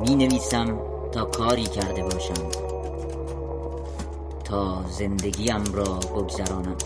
می 0.00 0.14
نویسم 0.14 0.78
تا 1.12 1.24
کاری 1.24 1.64
کرده 1.64 2.02
باشم 2.02 2.48
تا 4.44 4.84
زندگیم 4.88 5.64
را 5.74 5.84
بگذرانم. 5.84 6.76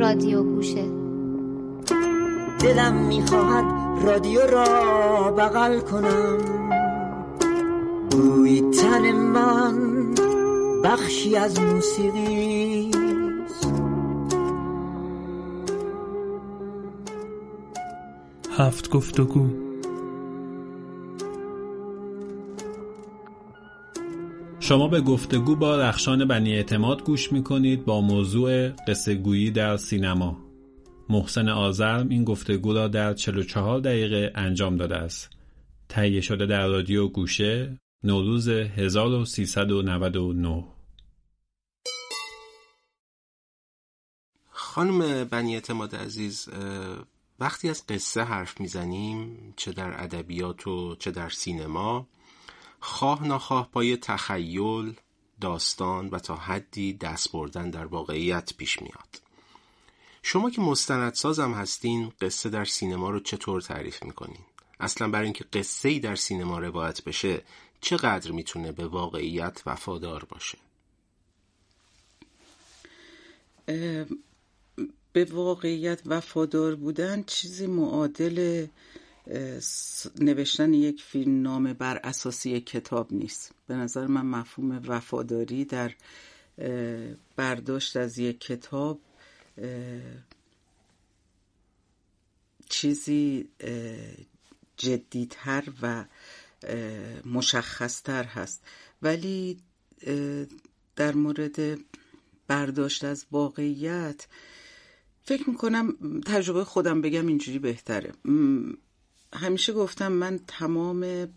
رادیو 0.00 0.42
گوشه. 0.42 0.84
دلم 2.60 2.94
می‌خواهد 2.94 3.64
رادیو 4.04 4.40
را 4.40 4.64
بغل 5.32 5.80
کنم. 5.80 6.57
بخشی 11.08 11.36
از 11.36 11.60
موسیقی 11.60 12.90
هفت 18.56 18.90
گفتگو. 18.90 19.50
شما 24.60 24.88
به 24.88 25.00
گفتگو 25.00 25.56
با 25.56 25.76
رخشان 25.76 26.24
بنی 26.24 26.54
اعتماد 26.54 27.04
گوش 27.04 27.32
می 27.32 27.42
کنید 27.42 27.84
با 27.84 28.00
موضوع 28.00 28.68
قصه 28.68 29.14
گویی 29.14 29.50
در 29.50 29.76
سینما. 29.76 30.38
محسن 31.08 31.48
آزرم 31.48 32.08
این 32.08 32.24
گفتگو 32.24 32.72
را 32.72 32.88
در 32.88 33.14
44 33.14 33.80
دقیقه 33.80 34.32
انجام 34.34 34.76
داده 34.76 34.96
است. 34.96 35.30
تهیه 35.88 36.20
شده 36.20 36.46
در 36.46 36.66
رادیو 36.66 37.08
گوشه 37.08 37.78
نوروز 38.04 38.48
1399 38.48 40.77
خانم 44.68 45.24
بنی 45.24 45.54
اعتماد 45.54 45.96
عزیز 45.96 46.48
وقتی 47.40 47.68
از 47.68 47.86
قصه 47.86 48.22
حرف 48.22 48.60
می‌زنیم 48.60 49.54
چه 49.56 49.72
در 49.72 50.02
ادبیات 50.02 50.66
و 50.66 50.96
چه 50.96 51.10
در 51.10 51.28
سینما 51.28 52.06
خواه 52.80 53.26
ناخواه 53.26 53.70
پای 53.72 53.96
تخیل 53.96 54.94
داستان 55.40 56.08
و 56.08 56.18
تا 56.18 56.36
حدی 56.36 56.92
دست 56.92 57.32
بردن 57.32 57.70
در 57.70 57.84
واقعیت 57.84 58.52
پیش 58.56 58.82
میاد 58.82 59.22
شما 60.22 60.50
که 60.50 60.60
مستندسازم 60.60 61.52
هستین 61.52 62.12
قصه 62.20 62.48
در 62.48 62.64
سینما 62.64 63.10
رو 63.10 63.20
چطور 63.20 63.60
تعریف 63.60 64.02
می‌کنین؟ 64.02 64.44
اصلا 64.80 65.08
برای 65.08 65.24
اینکه 65.24 65.44
قصه 65.44 65.88
ای 65.88 66.00
در 66.00 66.14
سینما 66.14 66.58
روایت 66.58 67.04
بشه 67.04 67.42
چقدر 67.80 68.30
می‌تونه 68.30 68.72
به 68.72 68.86
واقعیت 68.86 69.62
وفادار 69.66 70.24
باشه؟ 70.24 70.58
به 75.12 75.24
واقعیت 75.24 76.00
وفادار 76.06 76.74
بودن 76.74 77.22
چیزی 77.22 77.66
معادل 77.66 78.66
نوشتن 80.20 80.74
یک 80.74 81.02
فیلم 81.02 81.42
نامه 81.42 81.74
بر 81.74 82.00
اساس 82.04 82.46
یک 82.46 82.66
کتاب 82.66 83.12
نیست. 83.12 83.52
به 83.66 83.74
نظر 83.74 84.06
من 84.06 84.26
مفهوم 84.26 84.82
وفاداری 84.86 85.64
در 85.64 85.94
برداشت 87.36 87.96
از 87.96 88.18
یک 88.18 88.40
کتاب 88.40 89.00
چیزی 92.68 93.48
جدیتر 94.76 95.64
و 95.82 96.04
مشخصتر 97.26 98.24
هست. 98.24 98.62
ولی 99.02 99.58
در 100.96 101.14
مورد 101.14 101.78
برداشت 102.48 103.04
از 103.04 103.26
واقعیت 103.32 104.26
فکر 105.28 105.50
می‌کنم 105.50 105.96
تجربه 106.26 106.64
خودم 106.64 107.00
بگم 107.00 107.26
اینجوری 107.26 107.58
بهتره. 107.58 108.12
همیشه 109.32 109.72
گفتم 109.72 110.12
من 110.12 110.40
تمام 110.46 111.28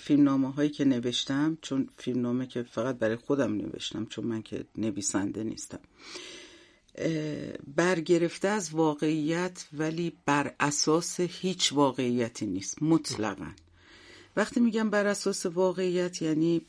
فیلمنامه 0.00 0.52
هایی 0.52 0.70
که 0.70 0.84
نوشتم 0.84 1.58
چون 1.62 1.88
فیلمنامه 1.96 2.46
که 2.46 2.62
فقط 2.62 2.98
برای 2.98 3.16
خودم 3.16 3.54
نوشتم 3.54 4.06
چون 4.06 4.26
من 4.26 4.42
که 4.42 4.64
نویسنده 4.78 5.44
نیستم 5.44 5.78
برگرفته 7.76 8.48
از 8.48 8.70
واقعیت 8.72 9.66
ولی 9.72 10.12
بر 10.26 10.54
اساس 10.60 11.20
هیچ 11.20 11.72
واقعیتی 11.72 12.46
نیست 12.46 12.82
مطلقا. 12.82 13.52
وقتی 14.36 14.60
میگم 14.60 14.90
بر 14.90 15.06
اساس 15.06 15.46
واقعیت 15.46 16.22
یعنی 16.22 16.62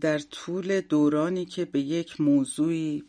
در 0.00 0.18
طول 0.18 0.80
دورانی 0.80 1.44
که 1.44 1.64
به 1.64 1.80
یک 1.80 2.20
موضوعی 2.20 3.04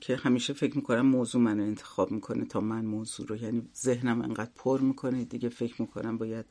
که 0.00 0.16
همیشه 0.16 0.52
فکر 0.52 0.76
می‌کنم 0.76 1.06
موضوع 1.06 1.42
منو 1.42 1.62
انتخاب 1.62 2.10
می‌کنه 2.10 2.44
تا 2.44 2.60
من 2.60 2.84
موضوع 2.84 3.26
رو. 3.26 3.36
یعنی 3.36 3.62
ذهنم 3.76 4.22
انقدر 4.22 4.50
پر 4.56 4.80
می‌کنه 4.80 5.24
دیگه 5.24 5.48
فکر 5.48 5.82
می‌کنم 5.82 6.18
باید 6.18 6.44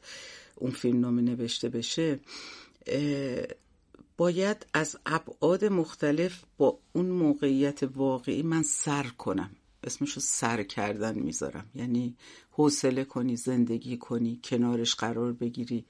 اون 0.56 0.72
فیلم 0.72 1.00
نامه 1.00 1.22
نوشته 1.22 1.70
بشه. 1.70 2.20
باید 4.18 4.66
از 4.74 4.98
ابعاد 5.06 5.66
مختلف 5.66 6.44
با 6.58 6.80
اون 6.94 7.06
موقعیت 7.06 7.84
واقعی 7.96 8.44
من 8.44 8.64
سر 8.64 9.04
کنم. 9.04 9.50
اسمشو 9.84 10.20
سر 10.20 10.64
کردن 10.64 11.20
می‌ذارم. 11.20 11.66
یعنی 11.76 12.16
حوصله 12.52 13.04
کنی 13.04 13.36
زندگی 13.36 13.98
کنی 13.98 14.40
کنارش 14.44 14.96
قرار 14.96 15.34
بگیری 15.34 15.86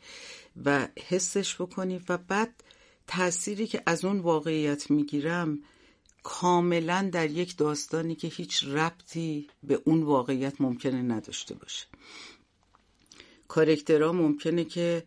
و 0.66 0.88
حسش 1.08 1.62
بکنی 1.62 2.02
و 2.10 2.18
بعد 2.18 2.64
تأثیری 3.08 3.68
که 3.68 3.84
از 3.86 4.06
اون 4.06 4.20
واقعیت 4.20 4.92
می‌گیرم 4.92 5.60
کاملا 6.30 7.10
در 7.12 7.32
یک 7.32 7.58
داستانی 7.58 8.16
که 8.16 8.28
هیچ 8.28 8.64
ربطی 8.64 9.48
به 9.64 9.82
اون 9.86 10.04
واقعیت 10.04 10.62
ممکنه 10.62 11.02
نداشته 11.02 11.56
باشه. 11.56 11.86
کارکترها 13.48 14.12
ممکنه 14.12 14.64
که 14.64 15.04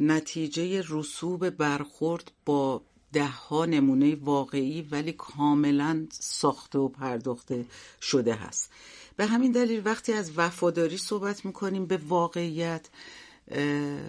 نتیجه 0.00 0.82
رسوب 0.88 1.50
برخورد 1.50 2.32
با 2.44 2.82
ده 3.12 3.28
ها 3.28 3.64
نمونه 3.64 4.14
واقعی 4.14 4.82
ولی 4.82 5.12
کاملا 5.12 6.06
ساخته 6.12 6.78
و 6.78 6.88
پرداخته 6.88 7.66
شده 8.00 8.34
هست. 8.34 8.70
به 9.16 9.26
همین 9.26 9.52
دلیل 9.52 9.82
وقتی 9.84 10.12
از 10.12 10.32
وفاداری 10.36 10.96
صحبت 10.96 11.44
می‌کنیم 11.44 11.86
به 11.86 11.96
واقعیت 11.96 12.88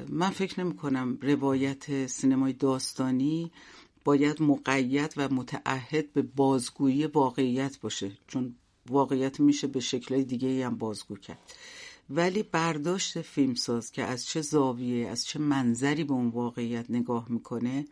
من 0.09 0.29
فکر 0.29 0.63
نمی 0.63 0.75
کنم 0.75 1.17
روایت 1.21 2.07
سینمای 2.07 2.53
داستانی 2.53 3.51
باید 4.03 4.41
مقید 4.41 5.13
و 5.17 5.33
متعهد 5.33 6.13
به 6.13 6.21
بازگویی 6.21 7.05
واقعیت 7.05 7.79
باشه 7.79 8.11
چون 8.27 8.55
واقعیت 8.89 9.39
میشه 9.39 9.67
به 9.67 9.79
شکلهای 9.79 10.23
دیگه 10.23 10.65
هم 10.65 10.77
بازگو 10.77 11.15
کرد. 11.15 11.39
ولی 12.09 12.43
برداشت 12.43 13.21
فیلمساز 13.21 13.91
که 13.91 14.03
از 14.03 14.25
چه 14.25 14.41
زاویه 14.41 15.07
از 15.07 15.25
چه 15.25 15.39
منظری 15.39 16.03
به 16.03 16.13
اون 16.13 16.29
واقعیت 16.29 16.85
نگاه 16.89 17.25
می‌کنه 17.29 17.85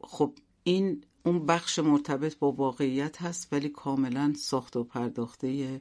خب 0.00 0.34
این 0.62 1.04
اون 1.24 1.46
بخش 1.46 1.78
مرتبط 1.78 2.38
با 2.38 2.52
واقعیت 2.52 3.22
هست 3.22 3.52
ولی 3.52 3.68
کاملا 3.68 4.32
ساخت 4.36 4.76
و 4.76 4.84
پرداخته 4.84 5.80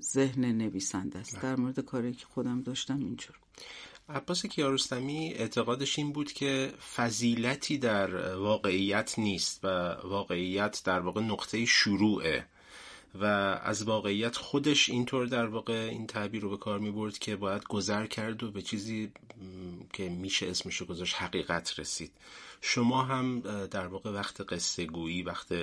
ذهن 0.00 0.44
نویسنده 0.44 1.18
است. 1.18 1.40
در 1.42 1.56
مورد 1.56 1.80
کاری 1.80 2.12
که 2.12 2.26
خودم 2.26 2.62
داشتم 2.62 2.98
اینجور. 2.98 3.38
عباس 4.14 4.46
کیارستمی 4.46 5.34
اعتقادش 5.34 5.98
این 5.98 6.12
بود 6.12 6.32
که 6.32 6.72
فضیلتی 6.94 7.78
در 7.78 8.34
واقعیت 8.34 9.18
نیست 9.18 9.64
و 9.64 9.68
واقعیت 10.04 10.82
در 10.84 11.00
واقع 11.00 11.20
نقطه 11.20 11.64
شروعه 11.66 12.46
و 13.14 13.24
از 13.64 13.82
واقعیت 13.82 14.36
خودش 14.36 14.88
اینطور 14.88 15.26
در 15.26 15.46
واقع 15.46 15.88
این 15.90 16.06
تعبیر 16.06 16.42
رو 16.42 16.50
به 16.50 16.56
کار 16.56 16.78
می 16.78 16.90
برد 16.90 17.18
که 17.18 17.36
باید 17.36 17.64
گذر 17.64 18.06
کرد 18.06 18.42
و 18.42 18.50
به 18.50 18.62
چیزی 18.62 19.12
که 19.92 20.08
میشه 20.08 20.50
اسمش 20.50 20.76
رو 20.76 20.86
گذاشت 20.86 21.14
حقیقت 21.14 21.78
رسید. 21.78 22.12
شما 22.60 23.02
هم 23.02 23.40
در 23.66 23.86
واقع 23.86 24.10
وقت 24.10 24.40
قصه 24.40 24.86
گویی 24.86 25.22
وقت 25.22 25.54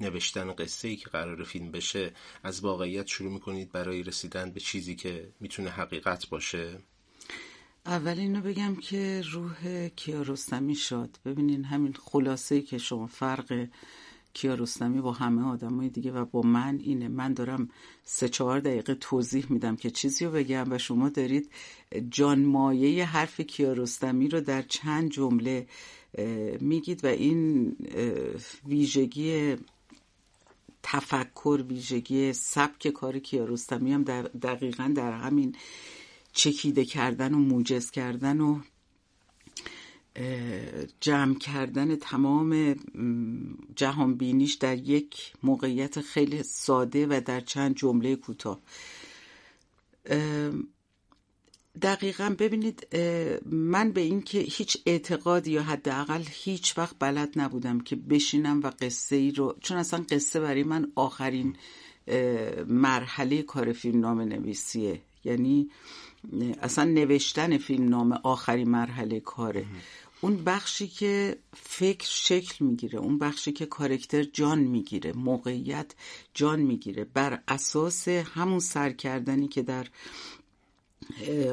نوشتن 0.00 0.52
قصه 0.52 0.88
ای 0.88 0.96
که 0.96 1.10
قرار 1.10 1.44
فیلم 1.44 1.70
بشه 1.70 2.12
از 2.42 2.60
واقعیت 2.60 3.06
شروع 3.06 3.32
می‌کنید 3.32 3.72
برای 3.72 4.02
رسیدن 4.02 4.50
به 4.50 4.60
چیزی 4.60 4.96
که 4.96 5.28
می‌تونه 5.40 5.70
حقیقت 5.70 6.28
باشه؟ 6.28 6.78
اول 7.86 8.18
اینو 8.18 8.40
بگم 8.40 8.74
که 8.74 9.22
روح 9.32 9.88
کیارستمی 9.88 10.74
شد 10.74 11.16
ببینین 11.24 11.64
همین 11.64 11.92
خلاصه 11.92 12.62
که 12.62 12.78
شما 12.78 13.06
فرق 13.06 13.66
کیارستمی 14.34 15.00
با 15.00 15.12
همه 15.12 15.42
آدمای 15.42 15.88
دیگه 15.88 16.12
و 16.12 16.24
با 16.24 16.42
من 16.42 16.80
اینه. 16.82 17.08
من 17.08 17.32
دارم 17.32 17.68
سه 18.04 18.28
چهار 18.28 18.60
دقیقه 18.60 18.94
توضیح 18.94 19.46
میدم 19.48 19.76
که 19.76 19.90
چیزی 19.90 20.24
رو 20.24 20.30
بگم 20.30 20.72
و 20.72 20.78
شما 20.78 21.08
دارید 21.08 21.50
جانمایه 22.10 23.04
حرف 23.04 23.40
کیارستمی 23.40 24.28
رو 24.28 24.40
در 24.40 24.62
چند 24.62 25.10
جمله 25.10 25.66
میگید 26.60 27.04
و 27.04 27.08
این 27.08 27.76
ویژگی 28.66 29.56
تفکر 30.82 31.64
ویژگی 31.68 32.32
سبک 32.32 32.88
کار 32.88 33.18
کیارستمی 33.18 33.92
هم 33.92 34.02
دقیقا 34.42 34.92
در 34.96 35.12
همین 35.12 35.56
چکیده 36.34 36.84
کردن 36.84 37.34
و 37.34 37.38
موجز 37.38 37.90
کردن 37.90 38.40
و 38.40 38.60
جمع 41.00 41.38
کردن 41.38 41.96
تمام 41.96 42.74
جهان 43.76 44.14
بینیش 44.14 44.54
در 44.54 44.78
یک 44.78 45.32
موقعیت 45.42 46.00
خیلی 46.00 46.42
ساده 46.42 47.06
و 47.06 47.20
در 47.26 47.40
چند 47.40 47.76
جمله 47.76 48.16
کوتاه. 48.16 48.60
دقیقا 51.82 52.36
ببینید 52.38 52.96
من 53.46 53.92
به 53.92 54.00
این 54.00 54.22
که 54.22 54.38
هیچ 54.38 54.78
اعتقادی 54.86 55.50
یا 55.50 55.62
حداقل 55.62 56.22
هیچ 56.30 56.78
وقت 56.78 56.96
بلد 56.98 57.32
نبودم 57.36 57.80
که 57.80 57.96
بشینم 57.96 58.60
و 58.62 58.70
قصه 58.80 59.16
ای 59.16 59.30
رو 59.30 59.56
چون 59.60 59.76
اصلا 59.76 60.04
قصه 60.10 60.40
برای 60.40 60.62
من 60.62 60.92
آخرین 60.94 61.56
مرحله 62.66 63.42
کار 63.42 63.72
فیلم 63.72 64.00
نام 64.00 64.20
نویسیه 64.20 65.02
یعنی 65.24 65.70
اصلا 66.62 66.84
نوشتن 66.84 67.58
فیلم 67.58 67.88
نام 67.88 68.12
آخرین 68.12 68.70
مرحله 68.70 69.20
کاره. 69.20 69.66
اون 70.20 70.44
بخشی 70.44 70.88
که 70.88 71.36
فکر 71.56 72.06
شکل 72.06 72.64
می‌گیره 72.64 72.98
اون 72.98 73.18
بخشی 73.18 73.52
که 73.52 73.66
کارکتر 73.66 74.22
جان 74.22 74.58
می‌گیره 74.58 75.12
موقعیت 75.12 75.94
جان 76.34 76.60
می‌گیره 76.60 77.04
بر 77.04 77.42
اساس 77.48 78.08
همون 78.08 78.58
سرکردنی 78.58 79.48
که 79.48 79.62
در 79.62 79.86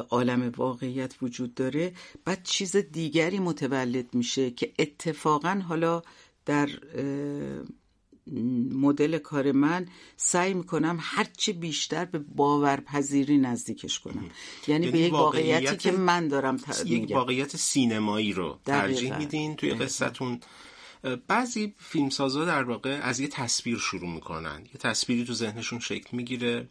عالم 0.10 0.52
واقعیت 0.58 1.16
وجود 1.22 1.54
داره. 1.54 1.94
بعد 2.26 2.44
چیز 2.44 2.76
دیگری 2.76 3.40
متولد 3.40 4.14
میشه 4.14 4.52
که 4.52 4.74
اتفاقا 4.80 5.62
حالا 5.68 6.02
در 6.46 6.70
مدل 8.72 9.18
کار 9.18 9.52
من 9.52 9.88
سعی 10.18 10.54
می‌کنم 10.54 10.98
هرچی 11.02 11.54
بیشتر 11.54 12.06
به 12.06 12.20
باورپذیری 12.20 13.38
نزدیکش 13.38 14.00
کنم. 14.00 14.16
یعنی, 14.68 14.86
یعنی 14.86 14.92
به 14.92 15.00
یک 15.00 15.14
واقعیتی 15.14 15.78
که 15.78 15.92
من 15.92 16.28
دارم 16.28 16.60
یک 16.86 17.12
واقعیت 17.12 17.56
سینمایی 17.56 18.34
رو 18.34 18.60
ترجیح 18.66 19.18
میدین 19.18 19.56
توی 19.56 19.74
قصتون 19.74 20.40
بعضی 21.28 21.74
فیلمسازا 21.78 22.46
در 22.46 22.64
واقع 22.64 23.00
از 23.04 23.20
یه 23.20 23.28
تصویر 23.28 23.78
شروع 23.78 24.10
می‌کنن. 24.10 24.62
یه 24.62 24.80
تصویری 24.80 25.26
تو 25.26 25.34
ذهنشون 25.34 25.80
شکل 25.80 26.18
می‌گیره 26.18 26.68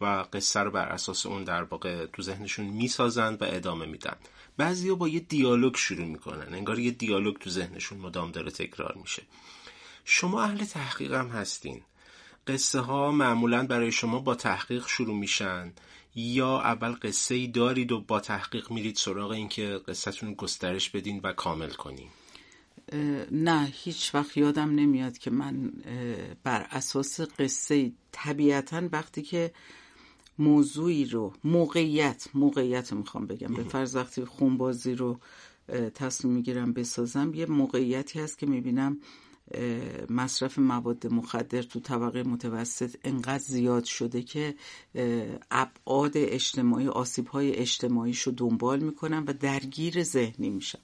و 0.00 0.24
قصه 0.32 0.60
رو 0.60 0.70
بر 0.70 0.88
اساس 0.88 1.26
اون 1.26 1.44
در 1.44 1.62
واقع 1.62 2.06
تو 2.06 2.22
ذهنشون 2.22 2.66
می‌سازند 2.66 3.42
و 3.42 3.44
ادامه 3.48 3.86
میدن. 3.86 4.16
بعضی 4.56 4.90
با 4.94 5.08
یه 5.08 5.20
دیالوگ 5.20 5.76
شروع 5.76 6.06
می‌کنن. 6.06 6.54
انگار 6.54 6.78
یه 6.78 6.90
دیالوگ 6.90 7.36
تو 7.36 7.50
ذهنشون 7.50 7.98
مدام 7.98 8.30
داره 8.30 8.50
تکرار 8.50 8.96
میشه. 9.02 9.22
شما 10.12 10.42
اهل 10.42 10.64
تحقیقم 10.64 11.28
هستین. 11.28 11.80
قصه 12.46 12.80
ها 12.80 13.10
معمولا 13.10 13.66
برای 13.66 13.92
شما 13.92 14.18
با 14.18 14.34
تحقیق 14.34 14.86
شروع 14.86 15.16
میشن. 15.16 15.72
یا 16.14 16.60
اول 16.60 16.92
قصه 16.92 17.34
ای 17.34 17.46
دارید 17.46 17.92
و 17.92 18.00
با 18.00 18.20
تحقیق 18.20 18.70
میرید 18.70 18.96
سراغ 18.96 19.30
اینکه 19.30 19.80
قصهتون 19.88 20.34
گسترش 20.34 20.90
بدین 20.90 21.20
و 21.24 21.32
کامل 21.32 21.70
کنین. 21.70 22.08
نه 23.30 23.72
هیچ 23.72 24.14
وقت 24.14 24.36
یادم 24.36 24.70
نمیاد 24.70 25.18
که 25.18 25.30
من 25.30 25.72
بر 26.44 26.66
اساس 26.70 27.20
قصه 27.20 27.92
طبیعتا 28.12 28.82
وقتی 28.92 29.22
که 29.22 29.52
موضوعی 30.38 31.04
رو 31.04 31.32
موقعیت 31.44 32.28
موقعیت 32.34 32.92
می‌خوام 32.92 33.26
بگم. 33.26 33.54
به 33.54 33.64
فرض 33.64 33.96
وقتی 33.96 34.24
خونبازی 34.24 34.94
رو 34.94 35.20
تصمیم 35.94 36.34
می‌گیرم 36.34 36.72
بسازم 36.72 37.34
یه 37.34 37.46
موقعیتی 37.46 38.20
هست 38.20 38.38
که 38.38 38.46
می‌بینم 38.46 38.98
مصرف 40.10 40.58
مواد 40.58 41.06
مخدر 41.06 41.62
تو 41.62 41.80
طبقه 41.80 42.22
متوسط 42.22 42.96
انقدر 43.04 43.38
زیاد 43.38 43.84
شده 43.84 44.22
که 44.22 44.54
ابعاد 45.50 46.12
اجتماعی 46.16 46.88
آسیب 46.88 47.26
های 47.26 47.56
اجتماعیش 47.56 48.22
رو 48.22 48.32
دنبال 48.32 48.80
می‌کنم 48.80 49.24
و 49.26 49.32
درگیر 49.32 50.02
ذهنی 50.02 50.50
میشم 50.50 50.80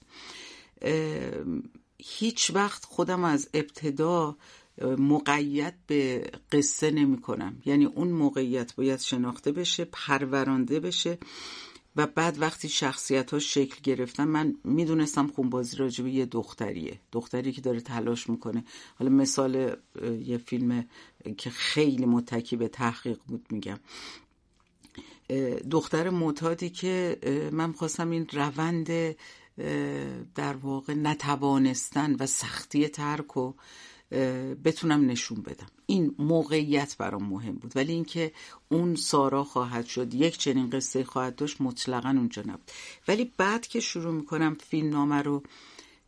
هیچ 1.97 2.51
وقت 2.53 2.85
خودم 2.85 3.23
از 3.23 3.49
ابتدا 3.53 4.37
مقید 4.81 5.73
به 5.87 6.31
قصه 6.51 6.91
نمی 6.91 7.21
کنم 7.21 7.61
یعنی 7.65 7.85
اون 7.85 8.07
موقعیت 8.07 8.75
باید 8.75 8.99
شناخته 8.99 9.51
بشه 9.51 9.85
پرورانده 9.85 10.79
بشه. 10.79 11.17
و 11.97 12.07
بعد 12.07 12.41
وقتی 12.41 12.69
شخصیت 12.69 13.31
ها 13.31 13.39
شکل 13.39 13.75
گرفتن 13.83 14.23
من 14.23 14.55
می‌دونستم 14.63 15.27
خونبازی 15.27 15.77
راجبه 15.77 16.11
یه 16.11 16.25
دختریه. 16.25 16.99
دختری 17.11 17.51
که 17.51 17.61
داره 17.61 17.81
تلاش 17.81 18.29
می‌کنه. 18.29 18.63
حالا 18.99 19.11
مثال 19.11 19.75
یه 20.25 20.37
فیلم 20.37 20.85
که 21.37 21.49
خیلی 21.49 22.05
متکی 22.05 22.55
به 22.55 22.67
تحقیق 22.67 23.19
بود 23.27 23.45
میگم. 23.49 23.79
دختر 25.71 26.09
معتادی 26.09 26.69
که 26.69 27.17
من 27.51 27.71
خواستم 27.71 28.09
این 28.09 28.27
روند 28.33 29.15
در 30.35 30.53
واقع 30.61 30.93
نتوانستن 30.93 32.15
و 32.19 32.25
سختی 32.25 32.87
ترک 32.87 33.37
و 33.37 33.53
بتونم 34.63 35.05
نشون 35.05 35.41
بدم. 35.41 35.67
این 35.85 36.15
موقعیت 36.19 36.95
برام 36.97 37.23
مهم 37.23 37.55
بود. 37.55 37.71
ولی 37.75 37.93
اینکه 37.93 38.31
اون 38.69 38.95
سارا 38.95 39.43
خواهد 39.43 39.85
شد 39.85 40.13
یک 40.13 40.37
چنین 40.37 40.69
قصه 40.69 41.03
خواهد 41.03 41.35
داشت 41.35 41.61
مطلقا 41.61 42.09
اونجا 42.09 42.41
نبود. 42.41 42.71
ولی 43.07 43.33
بعد 43.37 43.67
که 43.67 43.79
شروع 43.79 44.13
می‌کنم 44.13 44.57
فیلم 44.69 44.89
نامه 44.89 45.21
رو 45.21 45.43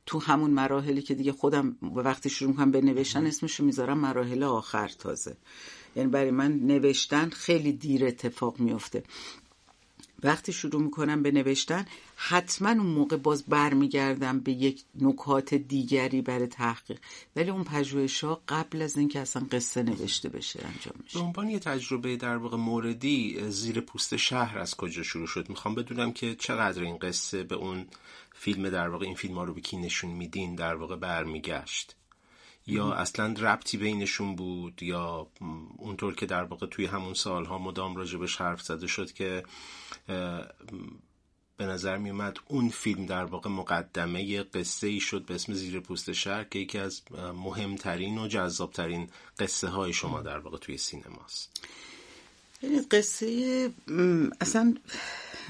تو 0.05 0.19
همون 0.19 0.51
مراحلی 0.51 1.01
که 1.01 1.15
دیگه 1.15 1.31
خودم 1.31 1.75
وقتی 1.81 2.29
شروع 2.29 2.51
می‌کنم 2.51 2.71
به 2.71 2.81
نوشتن 2.81 3.25
اسمشو 3.25 3.63
می‌ذارم 3.63 3.97
مراحل 3.97 4.43
آخر 4.43 4.87
تازه. 4.87 5.37
یعنی 5.95 6.09
برای 6.09 6.31
من 6.31 6.51
نوشتن 6.51 7.29
خیلی 7.29 7.73
دیر 7.73 8.05
اتفاق 8.05 8.59
میفته 8.59 9.03
وقتی 10.23 10.53
شروع 10.53 10.81
می‌کنم 10.81 11.23
به 11.23 11.31
نوشتن 11.31 11.85
حتما 12.15 12.69
اون 12.69 12.79
موقع 12.79 13.17
باز 13.17 13.43
برمیگردم 13.43 14.39
به 14.39 14.51
یک 14.51 14.83
نکات 15.01 15.53
دیگری 15.53 16.21
برای 16.21 16.47
تحقیق. 16.47 16.99
ولی 17.35 17.49
اون 17.49 17.63
پژوهش 17.63 18.23
ها 18.23 18.41
قبل 18.47 18.81
از 18.81 18.97
اینکه 18.97 19.19
اصلا 19.19 19.47
قصه 19.51 19.83
نوشته 19.83 20.29
بشه 20.29 20.59
انجام 20.65 20.93
میشه. 21.03 21.19
به 21.19 21.25
عنوان 21.25 21.49
یه 21.49 21.59
تجربه 21.59 22.17
در 22.17 22.37
واقع 22.37 22.57
موردی 22.57 23.37
زیر 23.49 23.81
پوست 23.81 24.15
شهر 24.15 24.59
از 24.59 24.75
کجا 24.75 25.03
شروع 25.03 25.27
شد؟ 25.27 25.49
می‌خوام 25.49 25.75
بدونم 25.75 26.11
که 26.11 26.35
چقدر 26.35 26.83
این 26.83 26.97
قصه 26.97 27.43
به 27.43 27.55
اون 27.55 27.85
فیلم 28.33 28.69
در 28.69 28.89
واقع 28.89 29.05
این 29.05 29.15
فیلم 29.15 29.35
ها 29.35 29.43
رو 29.43 29.53
به 29.53 29.61
کی 29.61 29.77
نشون 29.77 30.11
میدین 30.11 30.55
در 30.55 30.75
واقع 30.75 30.95
برمیگشت. 30.95 31.95
یا 32.67 32.93
اصلا 32.93 33.35
ربطی 33.39 33.77
بینشون 33.77 34.35
بود 34.35 34.83
یا 34.83 35.27
اونطور 35.77 36.15
که 36.15 36.25
در 36.25 36.43
واقع 36.43 36.67
توی 36.67 36.85
همون 36.85 37.13
سالها 37.13 37.57
مدام 37.57 37.95
راجبش 37.95 38.35
حرف 38.35 38.61
زده 38.61 38.87
شد 38.87 39.11
که 39.11 39.43
به 41.59 41.65
نظر 41.65 41.97
می 41.97 42.09
اومد 42.09 42.37
اون 42.47 42.69
فیلم 42.69 43.05
در 43.05 43.23
واقع 43.23 43.49
مقدمه 43.49 44.43
قصه 44.43 44.87
ای 44.87 44.99
شد 44.99 45.25
به 45.25 45.35
اسم 45.35 45.53
زیر 45.53 45.79
پوست 45.79 46.11
شهر 46.11 46.43
که 46.43 46.59
یکی 46.59 46.77
از 46.77 47.01
مهمترین 47.33 48.17
و 48.17 48.27
جذابترین 48.27 49.09
قصه 49.39 49.67
های 49.67 49.93
شما 49.93 50.21
در 50.21 50.39
واقع 50.39 50.57
توی 50.57 50.77
سینماست. 50.77 51.61
قصه 52.91 53.69
اصلا 54.41 54.75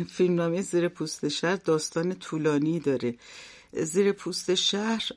فیلمنامه 0.10 0.62
زیر 0.62 0.88
پوست 0.88 1.28
شهر 1.28 1.56
داستان 1.56 2.14
طولانی 2.14 2.80
داره. 2.80 3.16
زیر 3.74 4.12
پوست 4.12 4.56
شهر 4.56 5.10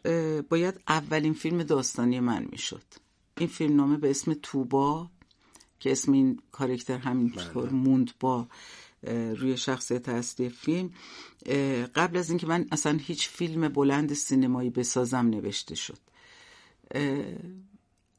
باید 0.48 0.80
اولین 0.88 1.34
فیلم 1.34 1.62
داستانی 1.62 2.20
من 2.20 2.48
می‌شد. 2.50 2.82
این 3.38 3.48
فیلم 3.48 3.76
نامه 3.76 3.96
به 3.96 4.10
اسم 4.10 4.34
توبا 4.42 5.10
که 5.80 5.92
اسم 5.92 6.12
این 6.12 6.40
کارکتر 6.52 6.98
همینطور 6.98 7.66
بله. 7.66 7.72
موند 7.72 8.10
با 8.20 8.48
روی 9.36 9.56
شخصیت 9.56 10.08
اصلی 10.08 10.48
فیلم. 10.48 10.90
قبل 11.94 12.16
از 12.16 12.28
اینکه 12.28 12.46
من 12.46 12.66
اصلا 12.72 12.98
هیچ 13.02 13.28
فیلم 13.28 13.68
بلند 13.68 14.12
سینمایی 14.12 14.70
بسازم 14.70 15.16
نوشته 15.16 15.74
شد. 15.74 15.98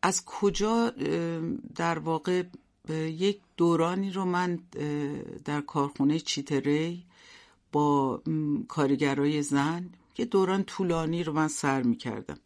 از 0.01 0.25
کجا 0.25 0.89
در 1.75 1.99
واقع 1.99 2.43
یک 2.89 3.39
دورانی 3.57 4.11
رو 4.11 4.25
من 4.25 4.59
در 5.45 5.61
کارخونه 5.61 6.19
چیتری 6.19 7.05
با 7.71 8.21
کارگرای 8.67 9.41
زن 9.41 9.89
یه 10.17 10.25
دوران 10.25 10.63
طولانی 10.63 11.23
رو 11.23 11.33
من 11.33 11.47
سر 11.47 11.83
می‌کردم. 11.83 12.37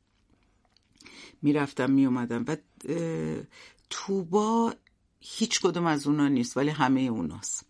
می‌رفتم 1.42 1.92
میومدم 1.92 2.46
و 2.48 2.58
توبا 3.90 4.74
هیچ 5.20 5.62
کدوم 5.62 5.86
از 5.86 6.08
اونا 6.08 6.28
نیست 6.28 6.58
ولی 6.58 6.70
همه 6.70 7.02
اوناست. 7.02 7.66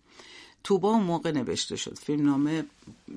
توبا 0.64 0.90
اون 0.90 1.04
موقع 1.04 1.32
نوشته 1.32 1.76
شد. 1.76 2.00
فیلم 2.00 2.26
نامه 2.26 2.66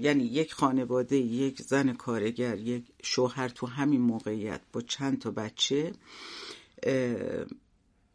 یعنی 0.01 0.25
یک 0.25 0.53
خانواده 0.53 1.17
یک 1.17 1.63
زن 1.63 1.93
کارگر 1.93 2.59
یک 2.59 2.85
شوهر 3.03 3.49
تو 3.49 3.67
همین 3.67 4.01
موقعیت 4.01 4.61
با 4.73 4.81
چند 4.81 5.19
تا 5.19 5.31
بچه 5.31 5.93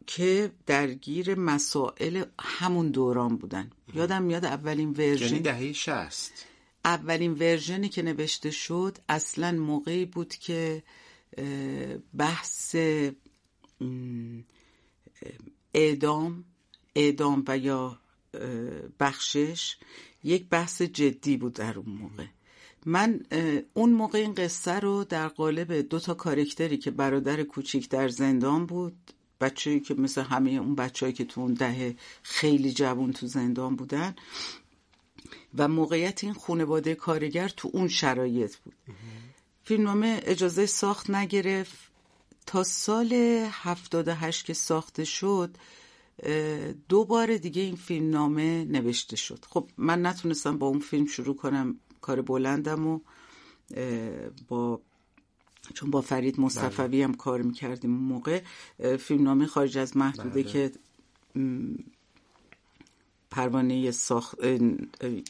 که 0.06 0.52
درگیر 0.66 1.34
مسائل 1.34 2.24
همون 2.40 2.90
دوران 2.90 3.36
بودن. 3.36 3.70
یادم 3.94 4.22
میاد 4.22 4.44
اولین 4.44 4.90
ورژن. 4.90 5.26
یعنی 5.26 5.38
دهه 5.38 5.72
شست 5.72 6.46
اولین 6.86 7.32
ورژنی 7.32 7.88
که 7.88 8.02
نوشته 8.02 8.50
شد 8.50 8.98
اصلا 9.08 9.52
موقعی 9.52 10.04
بود 10.04 10.34
که 10.34 10.82
بحث 12.16 12.76
اعدام 15.74 16.44
اعدام 16.94 17.44
و 17.48 17.58
یا 17.58 17.98
بخشش 19.00 19.76
یک 20.24 20.48
بحث 20.48 20.82
جدی 20.82 21.36
بود 21.36 21.52
در 21.52 21.78
اون 21.78 21.88
موقع. 21.88 22.26
من 22.86 23.20
اون 23.74 23.92
موقع 23.92 24.18
این 24.18 24.34
قصه 24.34 24.72
رو 24.72 25.04
در 25.04 25.28
قالب 25.28 25.72
دو 25.72 26.00
تا 26.00 26.14
کارکتری 26.14 26.76
که 26.76 26.90
برادر 26.90 27.42
کوچیک 27.42 27.88
در 27.88 28.08
زندان 28.08 28.66
بود 28.66 28.96
بچه‌ای 29.40 29.80
که 29.80 29.94
مثل 29.94 30.22
همه 30.22 30.50
اون 30.50 30.74
بچه‌ای 30.74 31.12
که 31.12 31.24
تو 31.24 31.40
اون 31.40 31.54
دهه 31.54 31.96
خیلی 32.22 32.72
جوان 32.72 33.12
تو 33.12 33.26
زندان 33.26 33.76
بودن 33.76 34.14
و 35.58 35.68
موقعیت 35.68 36.24
این 36.24 36.32
خانواده 36.32 36.94
کارگر 36.94 37.48
تو 37.48 37.70
اون 37.72 37.88
شرایط 37.88 38.56
بود. 38.56 38.74
فیلمنامه 39.64 40.20
اجازه 40.24 40.66
ساخت 40.66 41.10
نگرفت. 41.10 41.78
تا 42.46 42.62
سال 42.62 43.12
78 43.50 44.44
که 44.44 44.54
ساخته 44.54 45.04
شد 45.04 45.56
دو 46.88 47.04
بار 47.04 47.36
دیگه 47.36 47.62
این 47.62 47.76
فیلمنامه 47.76 48.64
نوشته 48.64 49.16
شد. 49.16 49.44
خب 49.48 49.70
من 49.76 50.06
نتونستم 50.06 50.58
با 50.58 50.66
اون 50.66 50.78
فیلم 50.78 51.06
شروع 51.06 51.36
کنم 51.36 51.76
کار 52.00 52.22
بلندم 52.22 52.86
و 52.86 53.00
با 54.48 54.80
چون 55.74 55.90
با 55.90 56.00
فرید 56.00 56.40
مصطفوی 56.40 57.02
هم 57.02 57.14
کار 57.14 57.42
می‌کردیم 57.42 57.94
اون 57.94 58.02
موقع 58.02 58.42
فیلمنامه 58.96 59.46
خارج 59.46 59.78
از 59.78 59.96
محدوده 59.96 60.42
بله. 60.42 60.42
که 60.42 60.72
پروانه 63.30 63.90
ساخت 63.90 64.34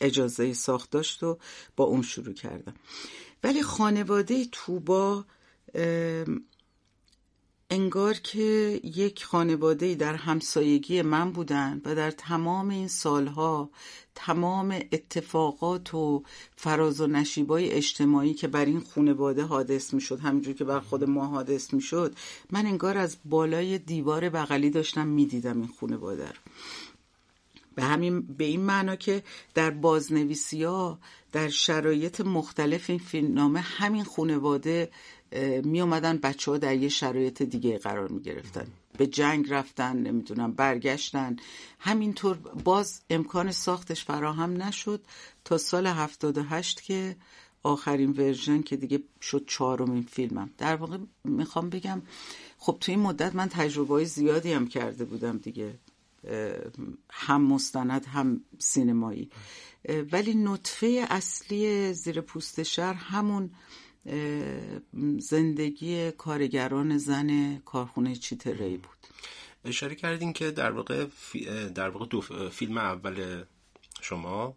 اجازه 0.01 0.53
ساخت 0.53 0.91
داشت 0.91 1.23
و 1.23 1.39
با 1.77 1.85
اون 1.85 2.03
شروع 2.03 2.35
کردم. 2.35 2.75
ولی 3.45 3.63
خانواده 3.63 4.45
توبا 4.53 5.25
انگار 7.71 8.15
که 8.15 8.81
یک 8.85 9.25
خانواده 9.25 9.95
در 9.95 10.15
همسایگی 10.15 11.03
من 11.03 11.33
بودن 11.33 11.81
و 11.85 11.95
در 11.95 12.11
تمام 12.11 12.69
این 12.69 12.89
سالها 12.89 13.71
تمام 14.15 14.71
اتفاقات 14.93 15.95
و 15.95 16.23
فراز 16.57 17.01
و 17.01 17.07
نشیبای 17.07 17.71
اجتماعی 17.71 18.35
که 18.35 18.49
بر 18.49 18.65
این 18.65 18.81
خانواده 18.81 19.43
حادث 19.43 19.95
می 19.95 20.01
شد 20.01 20.21
همینجور 20.21 20.55
که 20.55 20.65
بر 20.65 20.81
خود 20.81 21.05
ما 21.05 21.27
حادث 21.27 21.75
می 21.75 21.81
شد 21.81 22.15
من 22.51 22.67
انگار 22.67 22.99
از 22.99 23.17
بالای 23.25 23.79
دیوار 23.79 24.29
بغلی 24.29 24.71
داشتم 24.71 25.07
می 25.07 25.27
دیدم 25.27 25.61
این 25.61 25.71
خانواده 25.81 26.27
رو. 26.27 26.35
به 27.77 27.85
همین 27.85 28.21
به 28.21 28.45
این 28.45 28.61
معنا 28.61 28.97
که 28.97 29.23
در 29.55 29.71
بازنویسی 29.71 30.65
ها 30.65 30.99
در 31.33 31.49
شرایط 31.49 32.21
مختلف 32.21 32.91
این 32.91 32.99
فیلمنامه 32.99 33.61
همین 33.61 34.05
خانواده 34.05 34.91
می 35.65 35.81
اومدن 35.81 36.19
بچه 36.19 36.51
ها 36.51 36.59
در 36.59 36.77
یه 36.77 36.89
شرایط 36.89 37.43
دیگه 37.43 37.79
قرار 37.79 38.09
می 38.09 38.23
گرفتن 38.23 38.67
به 38.99 39.07
جنگ 39.07 39.53
رفتن 39.53 39.97
نمی‌دونم 39.97 40.53
برگشتن. 40.53 41.37
همینطور 41.79 42.37
باز 42.65 43.01
امکان 43.11 43.53
ساختش 43.53 44.05
فراهم 44.05 44.63
نشد 44.63 45.01
تا 45.45 45.59
سال 45.59 45.87
78 45.87 46.83
که 46.83 47.17
آخرین 47.63 48.11
ورژن 48.11 48.63
که 48.63 48.77
دیگه 48.77 49.03
شد 49.23 49.45
چهارمین 49.47 50.03
فیلمم. 50.03 50.51
در 50.59 50.77
واقع 50.77 50.99
می‌خوام 51.25 51.71
بگم 51.71 52.03
خب 52.59 52.77
تو 52.81 52.93
این 52.93 53.01
مدت 53.01 53.35
من 53.35 53.49
تجربه 53.49 54.05
زیادی 54.05 54.53
هم 54.53 54.69
کرده 54.69 55.05
بودم 55.05 55.39
دیگه. 55.39 55.75
هم 57.11 57.43
مستند 57.43 58.05
هم 58.05 58.45
سینمایی. 58.59 59.31
ولی 60.13 60.35
نطفه 60.35 61.07
اصلی 61.11 61.93
زیر 61.93 62.21
پوست 62.21 62.63
شهر 62.63 62.95
همون 62.95 63.51
زندگی 65.19 66.11
کارگران 66.11 66.99
زن 66.99 67.59
کارخونه 67.59 68.17
چیتری 68.17 68.77
بود. 68.77 68.97
اشاره 69.65 69.95
کردین 69.95 70.33
که 70.33 70.51
در 70.51 70.73
واقع 70.73 71.07
در 71.75 71.89
واقع 71.89 72.07
دو 72.07 72.21
فیلم 72.51 72.79
اول 72.79 73.45
شما 74.01 74.57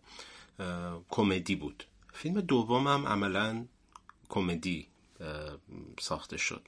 کمدی 1.10 1.56
بود. 1.56 1.84
فیلم 2.14 2.42
دوم 2.42 2.88
هم 2.88 3.08
عملا 3.08 3.66
کمدی 4.30 4.88
ساخته 6.00 6.38
شد. 6.38 6.68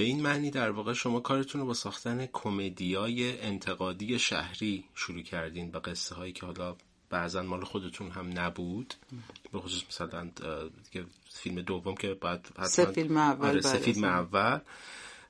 به 0.00 0.06
این 0.06 0.22
معنی 0.22 0.50
در 0.50 0.70
واقع 0.70 0.92
شما 0.92 1.20
کارتون 1.20 1.60
رو 1.60 1.66
با 1.66 1.74
ساختن 1.74 2.26
کمدیای 2.32 3.40
انتقادی 3.40 4.18
شهری 4.18 4.84
شروع 4.94 5.22
کردین 5.22 5.70
و 5.70 5.78
قصه 5.78 6.14
هایی 6.14 6.32
که 6.32 6.46
حالا 6.46 6.76
بعضا 7.10 7.42
مال 7.42 7.64
خودتون 7.64 8.10
هم 8.10 8.38
نبود 8.38 8.94
به 9.52 9.60
خصوص 9.60 9.82
مثلا 9.88 10.30
فیلم 11.30 11.60
دوم 11.60 11.94
که 11.94 12.14
بعد 12.14 12.46
سه 12.62 12.86
فیلم 12.86 13.16
اول 13.16 13.48
آره 13.48 13.60
سه 13.60 13.78
فیلم 13.78 14.04
اول. 14.04 14.58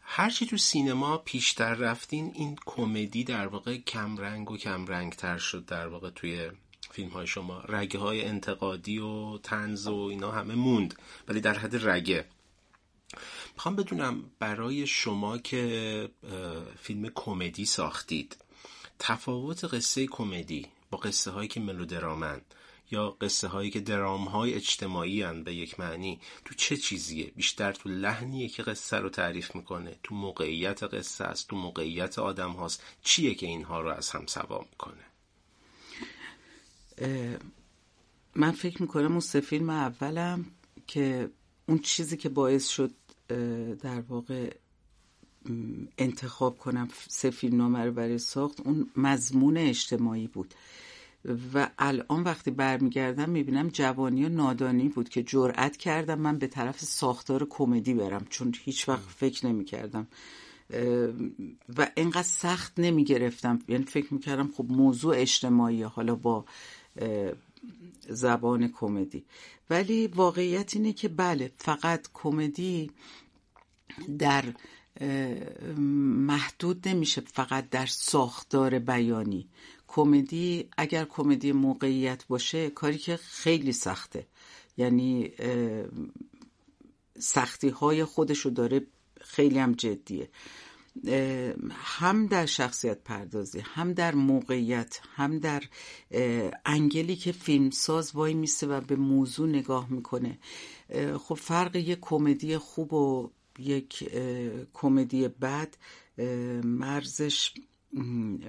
هرچی 0.03 0.47
تو 0.47 0.57
سینما 0.57 1.19
پیشتر 1.19 1.75
رفتین 1.75 2.33
این 2.35 2.57
کمدی 2.67 3.25
در 3.25 3.47
واقع 3.47 3.77
کم 3.77 4.17
رنگ 4.17 4.51
و 4.51 4.57
کم 4.57 4.87
رنگ 4.87 5.13
تر 5.13 5.39
شد 5.39 5.67
در 5.67 5.87
واقع 5.87 6.11
توی 6.11 6.51
فیلم 6.91 7.09
های 7.09 7.27
شما. 7.27 7.61
رگه 7.61 7.99
های 7.99 8.25
انتقادی 8.25 8.99
و 8.99 9.39
تنز 9.39 9.87
و 9.87 9.95
اینا 9.95 10.31
همه 10.31 10.55
موند 10.55 10.95
ولی 11.29 11.41
در 11.41 11.59
حد 11.59 11.89
رگه. 11.89 12.27
می‌خوام 13.61 13.77
بدونم 13.77 14.25
برای 14.39 14.87
شما 14.87 15.39
که 15.39 16.11
فیلم 16.83 17.09
کمدی 17.15 17.65
ساختید 17.65 18.37
تفاوت 18.99 19.65
قصه 19.65 20.07
کمدی 20.07 20.67
با 20.91 20.99
قصه 20.99 21.31
هایی 21.31 21.49
که 21.49 21.61
ملودرامن 21.61 22.41
یا 22.91 23.11
قصه 23.11 23.49
هایی 23.49 23.71
که 23.71 23.81
درام 23.81 24.25
های 24.25 24.55
اجتماعی 24.55 25.23
هن 25.23 25.43
به 25.43 25.55
یک 25.55 25.81
معنی 25.81 26.21
تو 26.45 26.55
چه 26.55 26.77
چیزیه؟ 26.77 27.33
بیشتر 27.37 27.73
تو 27.73 27.89
لحنیه 27.89 28.49
که 28.49 28.63
قصه 28.63 28.97
رو 28.97 29.09
تعریف 29.09 29.55
می‌کنه 29.55 29.97
تو 30.03 30.15
موقعیت 30.15 30.83
قصه 30.83 31.25
است 31.25 31.49
تو 31.49 31.57
موقعیت 31.57 32.19
آدم 32.19 32.51
هاست 32.53 32.83
چیه 33.03 33.35
که 33.35 33.47
اینها 33.47 33.81
رو 33.81 33.89
از 33.89 34.11
هم 34.11 34.27
سوا 34.27 34.67
می‌کنه؟ 34.71 35.05
من 38.35 38.53
فکر 38.53 38.83
می‌کنم 38.83 39.11
اون 39.11 39.21
سه 39.21 39.41
فیلم 39.41 39.71
اولم 39.71 40.47
که 40.87 41.31
اون 41.67 41.79
چیزی 41.79 42.17
که 42.17 42.29
باعث 42.29 42.69
شد 42.69 42.91
در 43.83 44.01
واقع 44.09 44.55
انتخاب 45.99 46.59
کنم 46.59 46.89
سه 47.09 47.31
فیلم 47.31 47.57
نامه 47.57 47.85
رو 47.85 47.93
برای 47.93 48.19
ساخت 48.19 48.61
اون 48.61 48.91
مضمون 48.97 49.57
اجتماعی 49.57 50.27
بود. 50.27 50.55
و 51.55 51.71
الان 51.79 52.23
وقتی 52.23 52.51
برمیگردم 52.51 53.31
می‌بینم 53.31 53.69
جوانی 53.69 54.25
و 54.25 54.29
نادانی 54.29 54.89
بود 54.89 55.09
که 55.09 55.23
جرأت 55.23 55.77
کردم 55.77 56.19
من 56.19 56.39
به 56.39 56.47
طرف 56.47 56.81
ساختار 56.81 57.47
کمدی 57.51 57.95
برم 57.95 58.27
چون 58.31 58.55
هیچ 58.65 58.89
وقت 58.89 59.09
فکر 59.09 59.47
نمی‌کردم. 59.47 60.07
و 61.79 61.91
اینقدر 61.97 62.23
سخت 62.23 62.73
نمی‌گرفتم. 62.79 63.59
یعنی 63.69 63.85
فکر 63.85 64.15
می‌کردم 64.15 64.51
خب 64.57 64.67
موضوع 64.69 65.15
اجتماعی 65.17 65.83
حالا 65.83 66.15
با 66.15 66.45
زبان 68.09 68.69
کمدی. 68.69 69.25
ولی 69.71 70.07
واقعیت 70.07 70.77
اینه 70.77 70.93
که 70.93 71.09
بله 71.09 71.53
فقط 71.59 72.09
کمدی 72.15 72.91
در 74.19 74.45
محدود 76.27 76.89
نمیشه 76.89 77.21
فقط 77.21 77.71
در 77.71 77.87
ساختار 77.87 78.79
بیانی. 78.79 79.49
کمدی 79.89 80.69
اگر 80.79 81.05
کمدی 81.05 81.53
موقعیت 81.53 82.27
باشه 82.27 82.71
کاری 82.71 82.99
که 82.99 83.17
خیلی 83.17 83.73
سخته. 83.73 84.27
یعنی 84.77 85.31
سختی 87.19 87.69
های 87.69 88.05
خودشو 88.05 88.51
داره 88.51 88.87
خیلی 89.21 89.59
هم 89.59 89.73
جدیه. 89.73 90.29
هم 91.71 92.27
در 92.27 92.47
شخصیت 92.47 92.99
پردازی 93.05 93.61
هم 93.61 93.93
در 93.93 94.15
موقعیت 94.15 95.01
هم 95.15 95.39
در 95.39 95.63
انگلی 96.67 97.17
که 97.17 97.33
فیلمساز 97.33 98.15
وای 98.15 98.35
میسته 98.35 98.67
و 98.67 98.81
به 98.81 98.97
موضوع 98.97 99.49
نگاه 99.49 99.91
می‌کنه. 99.91 100.39
خب 101.19 101.35
فرق 101.35 101.77
یک 101.77 101.99
کمدی 102.01 102.59
خوب 102.59 102.93
و 102.93 103.31
یک 103.59 104.11
کمدی 104.75 105.29
بد 105.29 105.77
مرزش 106.65 107.55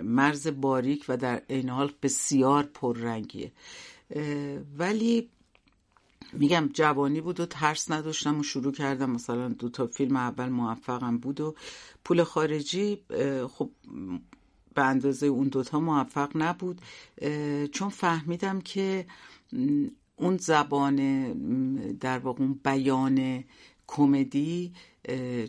مرز 0.04 0.48
باریک 0.48 1.06
و 1.08 1.18
در 1.18 1.42
این 1.48 1.70
حال 1.70 1.94
بسیار 2.02 2.64
پررنگیه. 2.64 3.52
ولی 4.78 5.30
میگم 6.34 6.70
جوانی 6.74 7.22
بود 7.22 7.40
و 7.40 7.46
ترس 7.46 7.92
نداشتم 7.92 8.40
و 8.40 8.44
شروع 8.44 8.72
کردم. 8.74 9.10
مثلا 9.10 9.50
دو 9.50 9.70
تا 9.70 9.88
فیلم 9.88 10.16
اول 10.16 10.50
موفقم 10.50 11.18
بود 11.18 11.42
و 11.42 11.56
پول 12.06 12.24
خارجی 12.24 12.98
خب 13.50 13.70
به 14.74 14.86
اندازه 14.86 15.28
اون 15.28 15.48
دوتا 15.48 15.80
موفق 15.80 16.32
نبود. 16.36 16.82
چون 17.72 17.90
فهمیدم 17.90 18.62
که 18.62 19.06
اون 20.16 20.38
زبان 20.38 20.98
در 21.94 22.20
واقع 22.20 22.42
اون 22.42 22.60
بیان 22.64 23.44
کمدی 23.88 24.74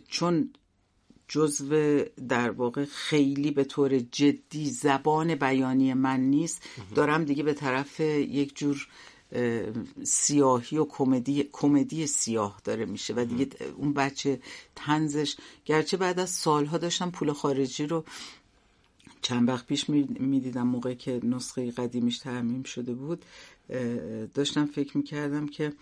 چون 0.07 0.49
جزو 1.27 1.99
در 2.29 2.51
واقع 2.51 2.85
خیلی 2.85 3.51
به 3.51 3.63
طور 3.63 3.99
جدی 3.99 4.69
زبان 4.69 5.35
بیانی 5.35 5.93
من 5.93 6.19
نیست 6.19 6.61
دارم 6.95 7.23
دیگه 7.23 7.43
به 7.43 7.53
طرف 7.53 7.99
یک 7.99 8.55
جور 8.55 8.87
سیاهی 10.03 10.77
و 10.77 10.85
کمدی 10.85 11.49
کمدی 11.51 12.07
سیاه 12.07 12.61
داره 12.63 12.85
میشه 12.85 13.13
و 13.13 13.25
دیگه 13.25 13.47
اون 13.77 13.93
بچه 13.93 14.39
تنزش 14.75 15.35
گرچه 15.65 15.97
بعد 15.97 16.19
از 16.19 16.29
سالها 16.29 16.77
داشتم 16.77 17.11
پول 17.11 17.33
خارجی 17.33 17.85
رو 17.85 18.03
چند 19.21 19.49
وقت 19.49 19.65
پیش 19.65 19.89
می‌دیدم 19.89 20.67
موقعی 20.67 20.95
که 20.95 21.19
نسخه 21.23 21.71
قدیمیش 21.71 22.19
تعمیم 22.19 22.63
شده 22.63 22.93
بود 22.93 23.25
داشتم 24.33 24.65
فکر 24.65 24.97
می‌کردم 24.97 25.47
که 25.47 25.73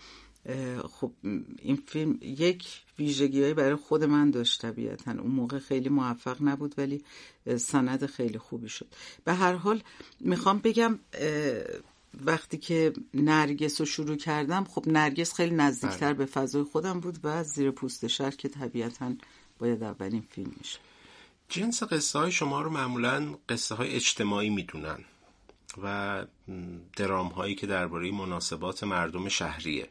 خب 0.90 1.12
این 1.58 1.82
فیلم 1.86 2.18
یک 2.22 2.82
ویژگی 3.02 3.54
برای 3.54 3.76
خود 3.76 4.04
من 4.04 4.30
داشت 4.30 4.62
طبیعتا. 4.62 5.10
اون 5.10 5.30
موقع 5.30 5.58
خیلی 5.58 5.88
موفق 5.88 6.36
نبود 6.40 6.74
ولی 6.78 7.04
سند 7.56 8.06
خیلی 8.06 8.38
خوبی 8.38 8.68
شد. 8.68 8.86
به 9.24 9.34
هر 9.34 9.52
حال 9.52 9.82
می‌خوام 10.20 10.58
بگم 10.58 10.98
وقتی 12.24 12.58
که 12.58 12.92
نرگس 13.14 13.80
رو 13.80 13.86
شروع 13.86 14.16
کردم 14.16 14.64
خب 14.64 14.88
نرگس 14.88 15.34
خیلی 15.34 15.54
نزدیکتر 15.54 16.06
بله. 16.06 16.14
به 16.14 16.26
فضای 16.26 16.62
خودم 16.62 17.00
بود 17.00 17.18
و 17.24 17.44
زیر 17.44 17.70
پوست 17.70 18.06
شهر 18.06 18.30
که 18.30 18.48
طبیعتا 18.48 19.12
باید 19.58 19.82
اولین 19.82 20.24
فیلم 20.30 20.52
میشه 20.58 20.78
جنس 21.48 21.82
قصه 21.82 22.18
های 22.18 22.32
شما 22.32 22.62
رو 22.62 22.70
معمولا 22.70 23.34
قصه 23.48 23.74
های 23.74 23.94
اجتماعی 23.94 24.50
می‌دونن 24.50 24.98
و 25.82 26.26
درام 26.96 27.28
هایی 27.28 27.54
که 27.54 27.66
درباره 27.66 28.10
مناسبات 28.10 28.84
مردم 28.84 29.28
شهریه. 29.28 29.88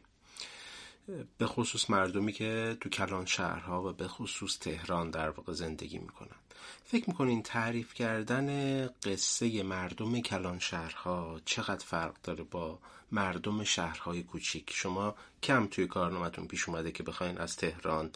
به 1.38 1.48
خصوص 1.48 1.89
مردمی 1.89 2.34
که 2.34 2.77
تو 2.82 2.89
کلان 2.89 3.25
شهرها 3.25 3.89
و 3.89 3.94
به 3.94 4.08
خصوص 4.08 4.58
تهران 4.60 5.12
در 5.12 5.30
واقع 5.30 5.53
زندگی 5.53 6.00
می‌کنن 6.00 6.36
فکر 6.84 7.10
می‌کنین 7.10 7.44
تعریف 7.44 7.94
کردن 7.94 8.88
قصه 8.88 9.63
مردم 9.63 10.22
کلان 10.22 10.60
شهرها 10.60 11.41
چقدر 11.46 11.86
فرق 11.86 12.15
داره 12.24 12.44
با 12.44 12.80
مردم 13.12 13.63
شهرهای 13.63 14.24
کوچیک؟ 14.24 14.72
شما 14.74 15.15
کم 15.44 15.68
توی 15.68 15.88
کارنامتون 15.88 16.48
پیش 16.48 16.70
اومده 16.70 16.91
که 16.91 17.03
بخواین 17.03 17.38
از 17.38 17.56
تهران 17.56 18.12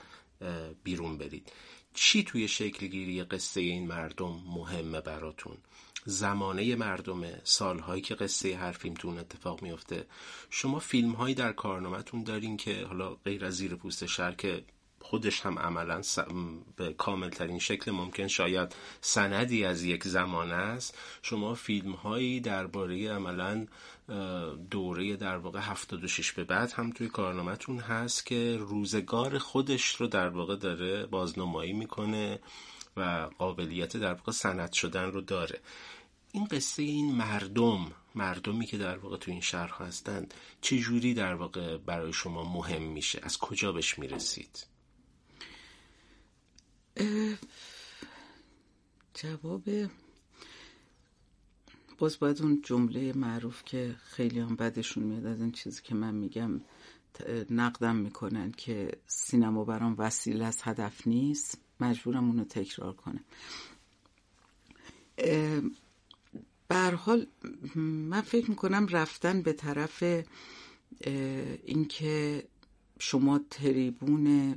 بیرون 0.84 1.18
برید. 1.18 1.52
چی 1.94 2.24
توی 2.24 2.48
شکلگیری 2.48 3.24
قصه 3.24 3.62
این 3.62 3.88
مردم 3.88 4.42
مهمه 4.48 5.02
براتون؟ 5.02 5.58
زمانه 6.06 6.76
مردمه 6.76 7.42
سالهایی 7.44 8.02
که 8.02 8.16
قصه 8.16 8.56
هر 8.56 8.72
فیلمتون 8.72 9.20
اتفاق 9.20 9.62
میفته 9.62 10.08
شما 10.50 10.80
فیلم 10.80 11.12
هایی 11.12 11.36
در 11.36 11.52
کارنامهتون 11.52 12.24
دارین 12.24 12.58
که 12.58 12.86
حالا 12.86 13.16
غیر 13.16 13.46
از 13.46 13.54
زیر 13.54 13.76
پوست 13.76 14.06
شهر 14.06 14.32
که 14.32 14.64
خودش 15.06 15.42
هم 15.42 15.60
عملا 15.60 16.02
به 16.76 16.94
کامل 16.94 17.30
ترین 17.30 17.60
شکل 17.60 17.92
ممکن 17.92 18.28
شاید 18.28 18.76
سندی 19.02 19.66
از 19.66 19.84
یک 19.84 20.08
زمانه 20.08 20.54
است. 20.54 20.98
شما 21.22 21.54
فیلم 21.54 21.92
هایی 21.92 22.40
درباره 22.40 23.12
عملا 23.12 23.66
دوره 24.72 25.16
در 25.16 25.38
واقع 25.38 25.60
76 25.60 26.32
به 26.32 26.44
بعد 26.44 26.72
هم 26.72 26.92
توی 26.92 27.08
کارنامهتون 27.08 27.80
هست 27.80 28.26
که 28.26 28.58
روزگار 28.60 29.38
خودش 29.38 29.96
رو 29.96 30.08
در 30.08 30.30
واقع 30.30 30.56
داره 30.56 31.06
بازنمایی 31.06 31.74
می‌کنه 31.74 32.40
و 32.98 33.30
قابلیت 33.38 33.98
در 33.98 34.14
واقع 34.14 34.32
سند 34.32 34.74
شدن 34.74 35.12
رو 35.12 35.22
داره. 35.22 35.60
این 36.36 36.46
قصه 36.46 36.84
این 36.84 37.12
مردم 37.12 37.92
مردمی 38.16 38.66
که 38.66 38.78
در 38.78 38.98
واقع 38.98 39.18
تو 39.18 39.32
این 39.32 39.42
شهر 39.42 39.72
هستند 39.74 40.34
چه 40.62 40.78
جوری 40.78 41.14
در 41.14 41.34
واقع 41.34 41.78
برای 41.78 42.14
شما 42.14 42.54
مهم 42.54 42.82
میشه؟ 42.82 43.20
از 43.24 43.38
کجا 43.38 43.72
بهش 43.72 44.00
می‌رسید؟ 44.00 44.68
جواب 49.14 49.64
باز 51.98 52.20
باید 52.20 52.42
اون 52.42 52.62
جمله 52.66 53.14
معروف 53.14 53.64
که 53.66 53.96
خیلی 54.04 54.40
هم 54.40 54.56
بدشون 54.56 55.04
میاد 55.04 55.26
از 55.26 55.42
این 55.42 55.52
چیزی 55.52 55.82
که 55.84 55.96
من 55.96 56.16
میگم 56.16 56.62
نقدم 57.50 57.96
می‌کنن 57.96 58.52
که 58.52 58.92
سینما 59.08 59.64
برام 59.66 59.96
وسیله 59.98 60.46
از 60.46 60.60
هدف 60.64 61.08
نیست 61.08 61.58
مجبورم 61.80 62.28
اونو 62.28 62.44
تکرار 62.44 62.94
کنم. 62.94 63.24
حال 66.72 67.28
من 67.76 68.22
فکر 68.22 68.50
می‌کنم 68.50 68.88
رفتن 68.88 69.42
به 69.42 69.54
طرف 69.54 70.04
اینکه 71.66 72.44
شما 73.00 73.40
تریبون 73.50 74.56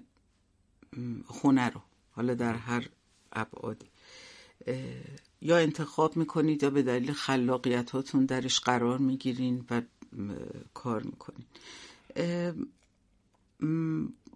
خونه 1.26 1.68
رو 1.68 1.80
حالا 2.10 2.34
در 2.34 2.54
هر 2.54 2.88
ابعادی 3.32 3.86
یا 5.42 5.58
انتخاب 5.58 6.16
می‌کنید 6.16 6.62
یا 6.62 6.70
به 6.70 6.82
دلیل 6.82 7.12
خلاقیتاتون 7.12 8.26
درش 8.26 8.60
قرار 8.60 8.98
می‌گیرین 8.98 9.64
و 9.70 9.82
کار 10.74 11.02
می‌کنین. 11.02 11.46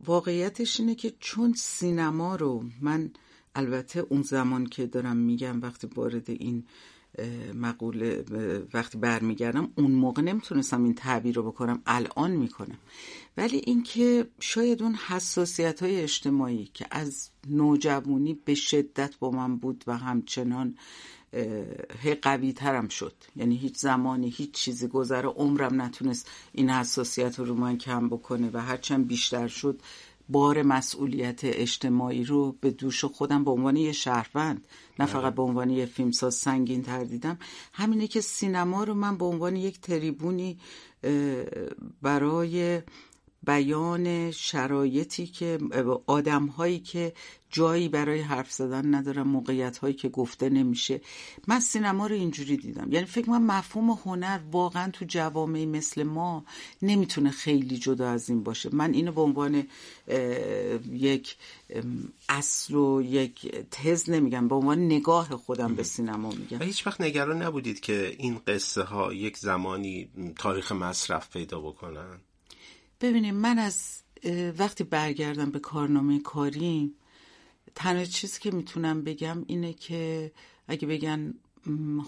واقعیتش 0.05 0.81
اینه 0.81 0.95
که 0.95 1.15
چون 1.21 1.53
سینما 1.53 2.37
رو 2.37 2.65
من 2.81 3.11
البته 3.55 4.01
اون 4.01 4.23
زمان 4.23 4.67
که 4.67 4.87
دارم 4.87 5.17
میگم 5.17 5.63
وقتی 5.63 5.87
وارد 5.87 6.31
این 6.31 6.67
مقوله 7.55 8.25
وقتی 8.75 8.99
برمیگردم 8.99 9.73
اون 9.77 9.91
موقع 9.91 10.23
نمی‌تونستم 10.23 10.85
این 10.85 10.95
تعبیر 10.95 11.35
رو 11.35 11.43
بکنم 11.43 11.83
الان 11.87 12.31
می‌کنم. 12.31 12.79
ولی 13.37 13.57
اینکه 13.57 14.27
شاید 14.41 14.83
اون 14.83 14.95
حساسیت 14.95 15.83
های 15.83 16.01
اجتماعی 16.01 16.71
که 16.75 16.87
از 16.91 17.31
نوجوانی 17.49 18.35
به 18.45 18.55
شدت 18.55 19.19
با 19.19 19.31
من 19.31 19.57
بود 19.57 19.85
و 19.87 19.97
همچنان 19.97 20.77
هی 22.01 22.15
قوی 22.15 22.53
ترم 22.53 22.89
شد. 22.89 23.15
یعنی 23.37 23.57
هیچ 23.57 23.77
زمانی 23.77 24.31
هیچ 24.31 24.51
چیزی 24.51 24.89
گذره 24.89 25.29
عمرم 25.29 25.83
نتونست 25.83 26.31
این 26.53 26.71
حساسیت 26.71 27.39
رو 27.39 27.55
من 27.55 27.79
کم 27.79 28.09
بکنه 28.09 28.51
و 28.53 28.59
هرچند 28.59 29.07
بیشتر 29.07 29.49
شد 29.49 29.81
بار 30.29 30.63
مسئولیت 30.63 31.41
اجتماعی 31.45 32.25
رو 32.25 32.57
به 32.61 32.71
دوش 32.71 33.05
خودم 33.05 33.45
به 33.45 33.51
عنوان 33.51 33.77
یه 33.77 33.93
شهروند 33.93 34.67
نه 34.99 35.07
فقط 35.07 35.23
بله. 35.23 35.31
به 35.31 35.43
عنوان 35.43 35.71
یه 35.71 35.87
فیلمساز 35.87 36.35
سنگین 36.35 36.83
تر 36.83 37.05
دیدم 37.05 37.39
همینه 37.73 38.07
که 38.07 38.21
سینما 38.21 38.85
رو 38.85 38.95
من 38.95 39.19
به 39.19 39.25
عنوان 39.25 39.57
یک 39.57 39.81
تریبونی 39.81 40.59
برای 42.03 42.83
بیان 43.45 44.31
شرایطی 44.31 45.27
که 45.27 45.59
آدم 46.07 46.47
هایی 46.47 46.79
که 46.79 47.13
جایی 47.51 47.89
برای 47.89 48.21
حرف 48.21 48.53
زدن 48.53 48.95
ندارن 48.95 49.23
موقعیت 49.23 49.79
هایی 49.79 49.95
که 49.95 50.09
گفته 50.09 50.49
نمیشه. 50.49 51.01
من 51.49 51.61
سینما 51.61 52.07
رو 52.07 52.15
اینجوری 52.15 52.57
دیدم. 52.57 52.93
یعنی 52.93 53.07
فکر 53.07 53.31
من 53.31 53.43
مفهوم 53.43 53.91
هنر 53.91 54.41
واقعا 54.53 54.91
تو 54.91 55.05
جوامعی 55.09 55.67
مثل 55.67 56.03
ما 56.03 56.45
نمی‌تونه 56.83 57.31
خیلی 57.31 57.79
جدا 57.79 58.11
از 58.11 58.29
این 58.31 58.43
باشه. 58.43 58.71
من 58.73 58.93
اینو 58.95 59.13
به 59.13 59.21
عنوان 59.21 59.67
یک 60.93 61.37
اصل 62.29 62.75
و 62.75 63.03
یک 63.03 63.57
تز 63.71 64.11
نمیگم 64.11 64.49
به 64.49 64.55
عنوان 64.55 64.79
نگاه 64.79 65.37
خودم 65.37 65.75
به 65.75 65.83
سینما 65.83 66.31
میگم. 66.31 66.61
و 66.61 66.65
هیچ 66.65 66.87
وقت 66.87 67.01
نگران 67.01 67.43
نبودید 67.43 67.81
که 67.81 68.17
این 68.19 68.41
قصه 68.47 68.83
ها 68.83 69.13
یک 69.13 69.37
زمانی 69.37 70.09
تاریخ 70.39 70.73
مصرف 70.73 71.31
پیدا 71.31 71.61
بکنن؟ 71.61 72.21
ببینیم 73.03 73.35
من 73.35 73.59
از 73.59 74.03
وقتی 74.59 74.85
برگردم 74.85 75.51
به 75.51 75.59
کارنامه 75.59 76.21
کاریم 76.21 76.95
تنها 77.75 78.05
چیزی 78.05 78.41
که 78.41 78.51
می‌تونم 78.51 79.05
بگم 79.05 79.45
اینه 79.47 79.73
که 79.73 80.33
اگه 80.69 80.89
بگن 80.89 81.35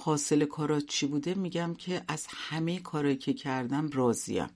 حاصل 0.01 0.45
کارات 0.45 0.87
چی 0.87 1.07
بوده 1.07 1.35
میگم 1.35 1.75
که 1.75 2.03
از 2.09 2.27
همه 2.29 2.79
کارایی 2.81 3.17
که 3.17 3.33
کردم 3.33 3.91
راضیم. 3.91 4.49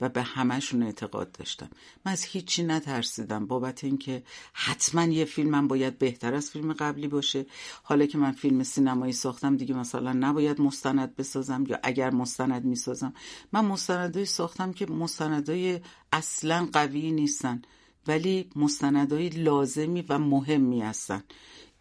و 0.00 0.08
به 0.08 0.22
همهشون 0.22 0.82
اعتقاد 0.82 1.32
داشتم. 1.32 1.70
من 2.06 2.12
از 2.12 2.24
هیچی 2.24 2.62
نترسیدم 2.62 3.46
بابت 3.46 3.84
اینکه 3.84 4.22
حتما 4.52 5.04
یه 5.04 5.24
فیلمم 5.24 5.68
باید 5.68 5.98
بهتر 5.98 6.34
از 6.34 6.50
فیلم 6.50 6.72
قبلی 6.72 7.08
باشه. 7.08 7.46
حالا 7.82 8.06
که 8.06 8.18
من 8.18 8.32
فیلم 8.32 8.62
سینمایی 8.62 9.12
ساختم 9.12 9.56
دیگه 9.56 9.74
مثلا 9.74 10.12
نباید 10.12 10.60
مستند 10.60 11.16
بسازم 11.16 11.64
یا 11.68 11.78
اگر 11.82 12.10
مستند 12.10 12.64
می‌سازم. 12.64 13.12
من 13.52 13.64
مستندایی 13.64 14.26
ساختم 14.26 14.72
که 14.72 14.86
مستندای 14.86 15.80
اصلا 16.12 16.68
قوی 16.72 17.12
نیستن 17.12 17.62
ولی 18.06 18.50
مستندای 18.56 19.28
لازمی 19.28 20.04
و 20.08 20.18
مهمی 20.18 20.80
هستن. 20.80 21.22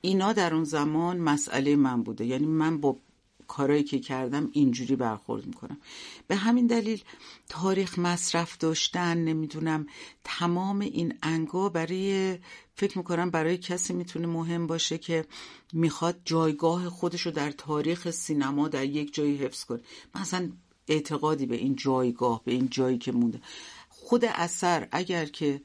اینا 0.02 0.34
در 0.34 0.54
اون 0.54 0.64
زمان 0.64 1.18
مسئله 1.18 1.76
من 1.76 2.04
بوده. 2.04 2.26
یعنی 2.26 2.46
من 2.46 2.82
با 2.82 2.98
کارایی 3.50 3.84
که 3.84 4.00
کردم 4.00 4.50
اینجوری 4.52 4.96
برخورد 4.96 5.46
می‌کنم. 5.46 5.78
به 6.28 6.36
همین 6.36 6.68
دلیل 6.68 7.02
تاریخ 7.50 8.00
مصرف 8.00 8.58
داشتن 8.58 9.18
نمی‌دونم 9.18 9.88
تمام 10.24 10.80
این 10.80 11.14
انگا 11.24 11.70
برای 11.70 12.38
فکر 12.76 12.98
می‌کنم 12.98 13.30
برای 13.30 13.58
کسی 13.58 13.94
می‌تونه 13.94 14.28
مهم 14.28 14.68
باشه 14.68 14.98
که 14.98 15.26
می‌خواد 15.74 16.20
جایگاه 16.26 16.90
خودش 16.90 17.22
رو 17.22 17.32
در 17.32 17.52
تاریخ 17.52 18.12
سینما 18.12 18.68
در 18.68 18.86
یک 18.86 19.14
جایی 19.14 19.38
حفظ 19.38 19.64
کنه. 19.64 19.82
مثلا 20.16 20.52
اعتقادی 20.88 21.46
به 21.46 21.56
این 21.56 21.76
جایگاه 21.76 22.42
به 22.46 22.52
این 22.52 22.68
جایی 22.70 22.98
که 22.98 23.12
مونده. 23.12 23.42
خود 23.90 24.26
اثر 24.26 24.88
اگر 24.92 25.26
که 25.26 25.62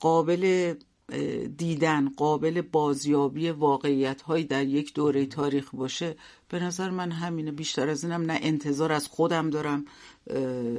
قابل 0.00 0.74
دیدن 1.56 2.08
قابل 2.08 2.60
بازیابی 2.60 3.50
واقعیت 3.50 4.22
های 4.22 4.44
در 4.44 4.64
یک 4.64 4.94
دوره 4.94 5.26
تاریخ 5.26 5.74
باشه 5.74 6.16
به 6.54 6.60
نظر 6.60 6.90
من 6.90 7.12
همینه 7.12 7.52
بیشتر 7.52 7.88
از 7.88 8.04
اینم 8.04 8.22
نه 8.22 8.38
انتظار 8.42 8.92
از 8.92 9.08
خودم 9.08 9.50
دارم 9.50 9.84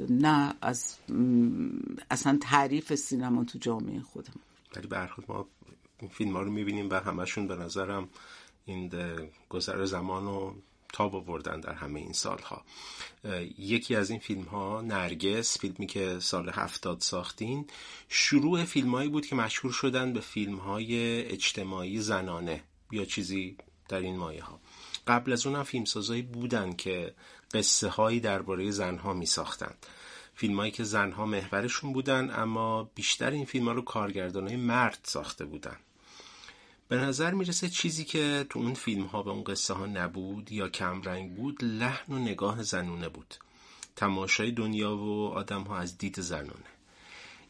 نه 0.10 0.54
از 0.62 0.96
اصلا 2.12 2.38
تعریف 2.42 2.96
سینما 2.96 3.44
تو 3.44 3.60
جامعه 3.60 4.02
خودم. 4.02 4.34
ولی 4.76 4.88
به 4.88 5.10
ما 5.28 5.48
این 6.00 6.10
فیلم 6.10 6.34
ها 6.34 6.42
رو 6.42 6.52
می‌بینیم 6.52 6.90
و 6.90 6.94
همشون 6.94 7.48
به 7.48 7.56
نظرم 7.56 8.10
این 8.66 8.92
گذر 9.50 9.86
زمان 9.86 10.26
رو 10.26 10.56
تاب 10.94 11.16
آوردن 11.16 11.60
در 11.60 11.74
همه 11.74 12.00
این 12.00 12.14
سالها. 12.14 12.64
یکی 13.58 13.96
از 13.96 14.10
این 14.10 14.20
فیلم 14.20 14.44
ها 14.44 14.82
نرگس 14.82 15.60
فیلمی 15.60 15.88
که 15.88 16.20
سال 16.20 16.50
هفتاد 16.50 17.00
ساختین 17.00 17.66
شروع 18.10 18.66
فیلم 18.66 19.10
بود 19.10 19.26
که 19.26 19.36
مشهور 19.36 19.74
شدن 19.74 20.14
به 20.14 20.20
فیلم 20.20 20.56
های 20.56 21.22
اجتماعی 21.26 22.00
زنانه 22.00 22.64
یا 22.92 23.06
چیزی 23.06 23.58
در 23.90 24.00
این 24.00 24.18
مایه 24.18 24.44
ها. 24.44 24.60
قبل 25.08 25.34
از 25.34 25.48
اونم 25.48 25.64
فیلمسازایی 25.64 26.22
بودن 26.22 26.74
که 26.74 27.14
قصه 27.54 27.90
هایی 27.90 28.20
درباره 28.20 28.72
زنها 28.72 29.14
می 29.14 29.26
ساختن 29.26 29.74
فیلم 30.36 30.60
هایی 30.60 30.72
که 30.72 30.84
زنها 30.84 31.26
محورشون 31.26 31.94
بودن 31.94 32.40
اما 32.40 32.84
بیشتر 32.96 33.32
این 33.32 33.46
فیلم 33.46 33.66
ها 33.66 33.72
رو 33.72 33.82
کارگردان 33.82 34.56
مرد 34.56 35.00
ساخته 35.04 35.46
بودن. 35.46 35.78
به 36.88 36.96
نظر 36.96 37.34
می‌رسه 37.34 37.70
چیزی 37.70 38.06
که 38.06 38.46
تو 38.50 38.60
اون 38.60 38.74
فیلم 38.74 39.06
ها 39.06 39.24
به 39.24 39.32
اون 39.32 39.44
قصه 39.44 39.74
ها 39.74 39.86
نبود 39.86 40.52
یا 40.52 40.70
کمرنگ 40.70 41.36
بود 41.36 41.64
لحن 41.64 42.14
و 42.14 42.20
نگاه 42.20 42.64
زنونه 42.64 43.10
بود. 43.10 43.36
تماشای 43.96 44.52
دنیا 44.52 44.98
و 44.98 45.28
آدم 45.28 45.62
ها 45.62 45.78
از 45.78 45.98
دید 45.98 46.22
زنونه. 46.22 46.72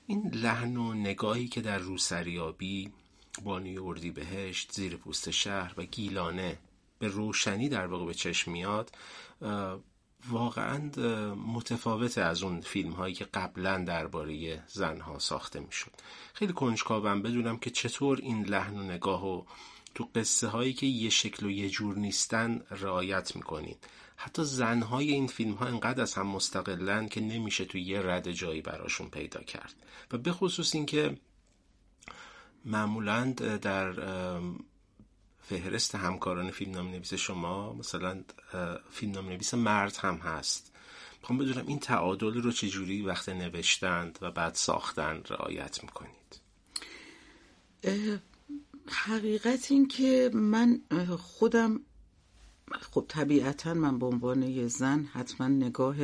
این 0.07 0.31
لحن 0.33 0.77
و 0.77 0.93
نگاهی 0.93 1.47
که 1.47 1.61
در 1.61 1.77
روسریابی 1.77 2.91
بانوی 3.43 3.77
اردی 3.77 4.11
بهشت 4.11 4.71
زیر 4.71 4.97
پوست 4.97 5.31
شهر 5.31 5.73
و 5.77 5.83
گیلانه 5.83 6.57
به 6.99 7.07
روشنی 7.07 7.69
در 7.69 7.87
واقع 7.87 8.05
به 8.05 8.13
چشم 8.13 8.51
میاد 8.51 8.91
واقعا 10.29 10.79
متفاوت 11.35 12.17
از 12.17 12.43
اون 12.43 12.61
فیلم 12.61 12.91
هایی 12.91 13.13
که 13.13 13.25
قبلا 13.25 13.77
درباره 13.77 14.63
زنها 14.67 15.19
ساخته 15.19 15.59
می‌شد. 15.59 15.91
خیلی 16.33 16.53
کنجکاوم 16.53 17.21
بدونم 17.21 17.57
که 17.57 17.69
چطور 17.69 18.19
این 18.21 18.45
لحن 18.45 18.77
و 18.77 18.83
نگاه 18.83 19.27
و 19.27 19.43
تو 19.95 20.09
قصه 20.15 20.47
هایی 20.47 20.73
که 20.73 20.85
یه 20.85 21.09
شکل 21.09 21.45
و 21.45 21.49
یه 21.51 21.69
جور 21.69 21.97
نیستن 21.97 22.61
رعایت 22.69 23.35
می‌کنین. 23.35 23.75
حتی 24.15 24.43
زنهای 24.43 25.11
این 25.11 25.27
فیلم 25.27 25.53
ها 25.53 25.65
انقدر 25.65 26.01
از 26.01 26.13
هم 26.13 26.27
مستقلن 26.27 27.07
که 27.07 27.21
نمیشه 27.21 27.65
تو 27.65 27.77
یه 27.77 28.01
رد 28.01 28.31
جایی 28.31 28.61
براشون 28.61 29.09
پیدا 29.09 29.43
کرد. 29.43 29.73
و 30.11 30.17
به 30.17 30.31
خصوص 30.31 30.75
اینکه 30.75 31.17
معمولا 32.65 33.31
در 33.61 33.93
فهرست 35.49 35.95
همکاران 35.95 36.51
فیلم 36.51 36.71
نام 36.71 36.87
نویس 36.87 37.13
شما 37.13 37.73
مثلا 37.73 38.23
فیلم 38.91 39.11
نام 39.11 39.29
نویس 39.29 39.53
مرد 39.53 39.95
هم 39.95 40.15
هست. 40.15 40.71
می‌خوام 41.21 41.39
بدونم 41.39 41.67
این 41.67 41.79
تعادل 41.79 42.41
رو 42.41 42.51
چجوری 42.51 43.01
وقت 43.01 43.29
نوشتند 43.29 44.19
و 44.21 44.31
بعد 44.31 44.53
ساختن 44.53 45.21
رعایت 45.29 45.83
می‌کنید؟ 45.83 46.41
حقیقت 48.87 49.71
این 49.71 49.87
که 49.87 50.29
من 50.33 50.81
خودم 51.17 51.79
خب 52.71 53.05
طبیعتا 53.07 53.73
من 53.73 53.99
به 53.99 54.05
عنوان 54.05 54.43
یه 54.43 54.67
زن 54.67 55.03
حتما 55.03 55.47
نگاه 55.47 55.95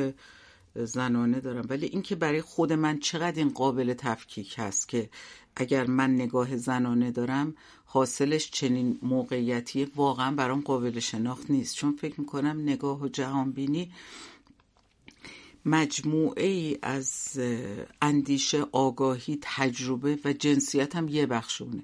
زنانه 0.74 1.40
دارم 1.40 1.66
ولی 1.68 1.86
اینکه 1.86 2.14
برای 2.14 2.42
خود 2.42 2.72
من 2.72 2.98
چقدر 2.98 3.38
این 3.38 3.48
قابل 3.48 3.94
تفکیک 3.94 4.54
هست 4.58 4.88
که 4.88 5.10
اگر 5.56 5.86
من 5.86 6.14
نگاه 6.14 6.56
زنانه 6.56 7.10
دارم 7.10 7.54
حاصلش 7.84 8.50
چنین 8.50 8.98
موقعیتی 9.02 9.84
واقعا 9.84 10.34
برام 10.34 10.60
قابل 10.60 11.00
شناخت 11.00 11.50
نیست. 11.50 11.76
چون 11.76 11.96
فکر 11.96 12.20
می‌کنم 12.20 12.60
نگاه 12.60 13.00
و 13.02 13.08
جهانبینی 13.08 13.92
مجموعه 15.66 16.46
ای 16.46 16.78
از 16.82 17.40
اندیشه 18.02 18.66
آگاهی 18.72 19.38
تجربه 19.42 20.18
و 20.24 20.32
جنسیت 20.32 20.96
هم 20.96 21.08
یه 21.08 21.26
بخشونه. 21.26 21.82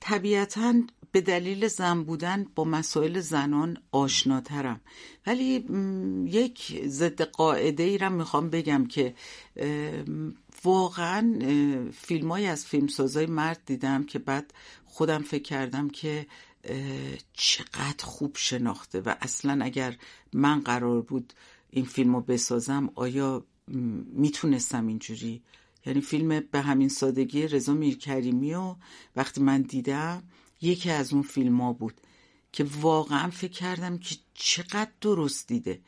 طبیعتا 0.00 0.74
به 1.12 1.20
دلیل 1.20 1.68
زن 1.68 2.02
بودن 2.02 2.46
با 2.54 2.64
مسائل 2.64 3.20
زنان 3.20 3.76
آشناترم. 3.92 4.80
ولی 5.26 5.64
یک 6.26 6.82
ضد 6.86 7.22
قاعده 7.22 7.82
ای 7.82 7.98
را 7.98 8.08
می‌خوام 8.08 8.50
بگم 8.50 8.86
که 8.86 9.14
واقعا 10.64 11.38
فیلم 11.92 12.32
های 12.32 12.46
از 12.46 12.66
فیلمسازای 12.66 13.26
مرد 13.26 13.60
دیدم 13.66 14.04
که 14.04 14.18
بعد 14.18 14.54
خودم 14.84 15.22
فکر 15.22 15.42
کردم 15.42 15.88
که 15.88 16.26
چقدر 17.32 18.04
خوب 18.04 18.36
شناخته 18.36 19.00
و 19.00 19.14
اصلا 19.20 19.64
اگر 19.64 19.96
من 20.32 20.60
قرار 20.60 21.02
بود 21.02 21.32
این 21.70 21.84
فیلم 21.84 22.14
رو 22.14 22.20
بسازم 22.20 22.90
آیا 22.94 23.44
می‌تونستم 24.12 24.86
اینجوری؟ 24.86 25.42
یعنی 25.86 26.00
فیلم 26.00 26.40
به 26.40 26.60
همین 26.60 26.88
سادگی 26.88 27.46
رضا 27.46 27.74
میرکریمی 27.74 28.54
و 28.54 28.74
وقتی 29.16 29.40
من 29.40 29.62
دیدم 29.62 30.22
یکی 30.62 30.90
از 30.90 31.12
اون 31.12 31.22
فیلم 31.22 31.60
ها 31.60 31.72
بود 31.72 31.94
که 32.52 32.66
واقعا 32.80 33.30
فکر 33.30 33.52
کردم 33.52 33.98
که 33.98 34.16
چقدر 34.34 34.90
درست 35.00 35.48
دیده. 35.48 35.80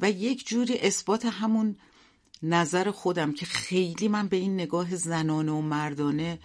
و 0.00 0.10
یک 0.10 0.46
جوری 0.46 0.78
اثبات 0.78 1.24
همون 1.24 1.76
نظر 2.42 2.90
خودم 2.90 3.32
که 3.32 3.46
خیلی 3.46 4.08
من 4.08 4.28
به 4.28 4.36
این 4.36 4.54
نگاه 4.54 4.96
زنانه 4.96 5.52
و 5.52 5.60
مردانه 5.60 6.38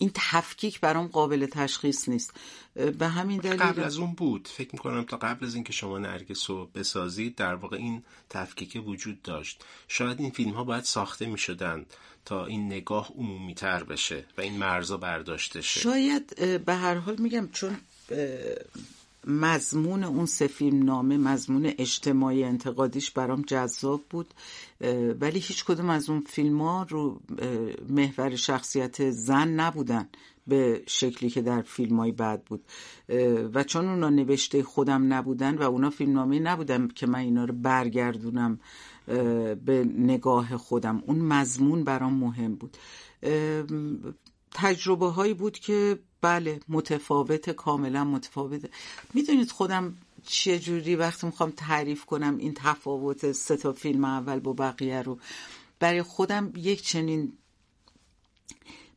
این 0.00 0.10
تفکیک 0.14 0.80
برام 0.80 1.06
قابل 1.06 1.46
تشخیص 1.46 2.08
نیست. 2.08 2.32
به 2.98 3.08
همین 3.08 3.40
دلیل 3.40 3.56
قبل 3.56 3.82
از 3.82 3.98
اون 3.98 4.12
بود. 4.12 4.48
فکر 4.48 4.68
می‌کنم 4.72 5.04
تا 5.04 5.16
قبل 5.16 5.46
از 5.46 5.54
اینکه 5.54 5.72
شما 5.72 5.98
نرگس 5.98 6.50
رو 6.50 6.66
بسازید 6.74 7.34
در 7.34 7.54
واقع 7.54 7.76
این 7.76 8.02
تفکیک 8.30 8.82
وجود 8.86 9.22
داشت. 9.22 9.64
شاید 9.88 10.20
این 10.20 10.30
فیلم 10.30 10.50
ها 10.50 10.64
باید 10.64 10.84
ساخته 10.84 11.26
می‌شدن 11.26 11.86
تا 12.24 12.46
این 12.46 12.66
نگاه 12.66 13.12
عمومی 13.18 13.54
تر 13.54 13.84
بشه 13.84 14.24
و 14.38 14.40
این 14.40 14.58
مرزا 14.58 14.96
برداشته 14.96 15.60
شه. 15.60 15.80
شاید 15.80 16.34
به 16.64 16.74
هر 16.74 16.94
حال 16.94 17.16
میگم 17.16 17.48
چون 17.52 17.76
مضمون 19.26 20.04
اون 20.04 20.26
سه 20.26 20.46
فیلم 20.46 20.82
نامه 20.82 21.16
مضمون 21.16 21.72
اجتماعی 21.78 22.44
انتقادیش 22.44 23.10
برام 23.10 23.42
جذاب 23.42 24.00
بود 24.10 24.34
ولی 25.20 25.38
هیچ 25.38 25.64
کدوم 25.64 25.90
از 25.90 26.10
اون 26.10 26.20
فیلم 26.20 26.62
ها 26.62 26.86
رو 26.88 27.20
محور 27.88 28.36
شخصیت 28.36 29.10
زن 29.10 29.48
نبودن 29.48 30.08
به 30.46 30.82
شکلی 30.86 31.30
که 31.30 31.42
در 31.42 31.62
فیلم 31.62 32.00
های 32.00 32.12
بعد 32.12 32.44
بود. 32.44 32.64
و 33.54 33.64
چون 33.64 33.88
اونا 33.88 34.08
نوشته 34.08 34.62
خودم 34.62 35.12
نبودن 35.12 35.58
و 35.58 35.62
اونا 35.62 35.90
فیلم 35.90 36.12
نامه 36.12 36.38
نبودن 36.38 36.88
که 36.88 37.06
من 37.06 37.18
اینا 37.18 37.44
رو 37.44 37.54
برگردونم 37.54 38.60
به 39.64 39.88
نگاه 39.98 40.56
خودم 40.56 41.02
اون 41.06 41.18
مضمون 41.18 41.84
برام 41.84 42.14
مهم 42.14 42.54
بود. 42.54 42.76
تجربه 44.50 45.06
هایی 45.06 45.34
بود 45.34 45.58
که 45.58 45.98
بله 46.20 46.60
متفاوت 46.68 47.50
کاملا 47.50 48.04
متفاوته. 48.04 48.70
می‌دونید 49.14 49.50
خودم 49.50 49.96
چه 50.26 50.58
جوری 50.58 50.96
وقتی 50.96 51.26
می‌خوام 51.26 51.50
تعریف 51.56 52.04
کنم 52.04 52.36
این 52.38 52.54
تفاوت 52.54 53.32
سه 53.32 53.56
تا 53.56 53.72
فیلم 53.72 54.04
اول 54.04 54.40
با 54.40 54.52
بقیه 54.52 55.02
رو 55.02 55.18
برای 55.78 56.02
خودم 56.02 56.52
یک 56.56 56.82
چنین 56.82 57.32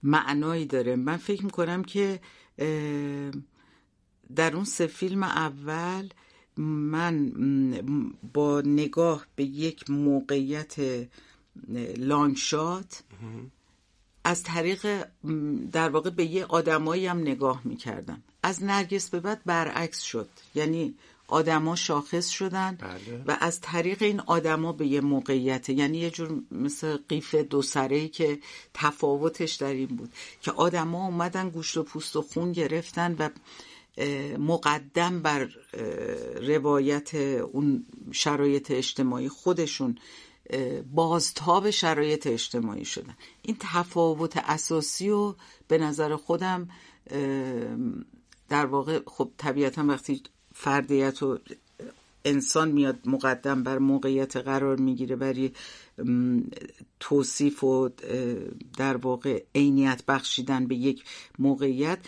معنایی 0.04 0.66
داره. 0.66 0.96
من 0.96 1.18
فکر 1.18 1.46
می‌کنم 1.46 1.84
که 1.84 2.20
در 4.36 4.56
اون 4.56 4.66
سه 4.66 4.88
فیلم 4.88 5.24
اول 5.24 6.10
من 6.58 7.32
با 8.34 8.62
نگاه 8.62 9.26
به 9.36 9.44
یک 9.44 9.90
موقعیت 9.90 10.76
لانگشات 11.98 13.04
از 14.24 14.44
طریق 14.44 15.06
در 15.72 15.90
واقع 15.90 16.10
به 16.10 16.26
یه 16.26 16.46
آدمایی 16.46 17.08
هم 17.08 17.20
نگاه 17.20 17.62
می‌کردم 17.64 18.24
از 18.44 18.64
نرگس 18.64 19.10
به 19.10 19.20
بعد 19.20 19.42
برعکس 19.46 20.02
شد 20.02 20.30
یعنی 20.56 20.96
آدما 21.28 21.76
شاخص 21.76 22.30
شدن 22.30 22.78
بله. 22.82 23.24
و 23.28 23.38
از 23.40 23.62
طریق 23.62 24.02
این 24.02 24.20
آدما 24.20 24.72
به 24.72 24.88
یه 24.88 25.02
موقعیت 25.02 25.70
یعنی 25.70 25.98
یه 25.98 26.10
جور 26.10 26.42
مثل 26.52 26.98
قیف 27.10 27.36
دو 27.36 27.62
سره 27.62 28.08
که 28.08 28.40
تفاوتش 28.74 29.54
در 29.54 29.74
این 29.74 29.88
بود 29.88 30.14
که 30.42 30.52
آدما 30.52 31.06
اومدن 31.06 31.50
گوشت 31.50 31.78
و 31.78 31.84
پوست 31.84 32.16
و 32.16 32.22
خون 32.22 32.52
گرفتن 32.52 33.16
و 33.20 33.30
مقدم 34.38 35.22
بر 35.22 35.50
روایت 36.42 37.16
اون 37.16 37.86
شرایط 38.12 38.72
اجتماعی 38.72 39.30
خودشون 39.30 39.98
بازتاب 40.94 41.70
شرایط 41.70 42.28
اجتماعی 42.28 42.86
شدن. 42.86 43.18
این 43.42 43.58
تفاوت 43.60 44.38
اساسی 44.38 45.10
و 45.10 45.36
به 45.68 45.78
نظر 45.78 46.16
خودم 46.16 46.68
در 48.50 48.66
واقع 48.66 49.00
خب 49.06 49.32
طبیعتا 49.38 49.86
وقتی 49.86 50.24
فردیت 50.54 51.24
و 51.24 51.40
انسان 52.26 52.72
میاد 52.72 53.00
مقدم 53.06 53.64
بر 53.64 53.78
موقعیت 53.78 54.38
قرار 54.38 54.78
می‌گیره 54.78 55.16
برای 55.16 55.52
توصیف 57.00 57.64
و 57.64 57.90
در 58.78 58.98
واقع 58.98 59.44
عینیت 59.56 60.06
بخشیدن 60.06 60.68
به 60.68 60.76
یک 60.76 61.04
موقعیت 61.40 62.00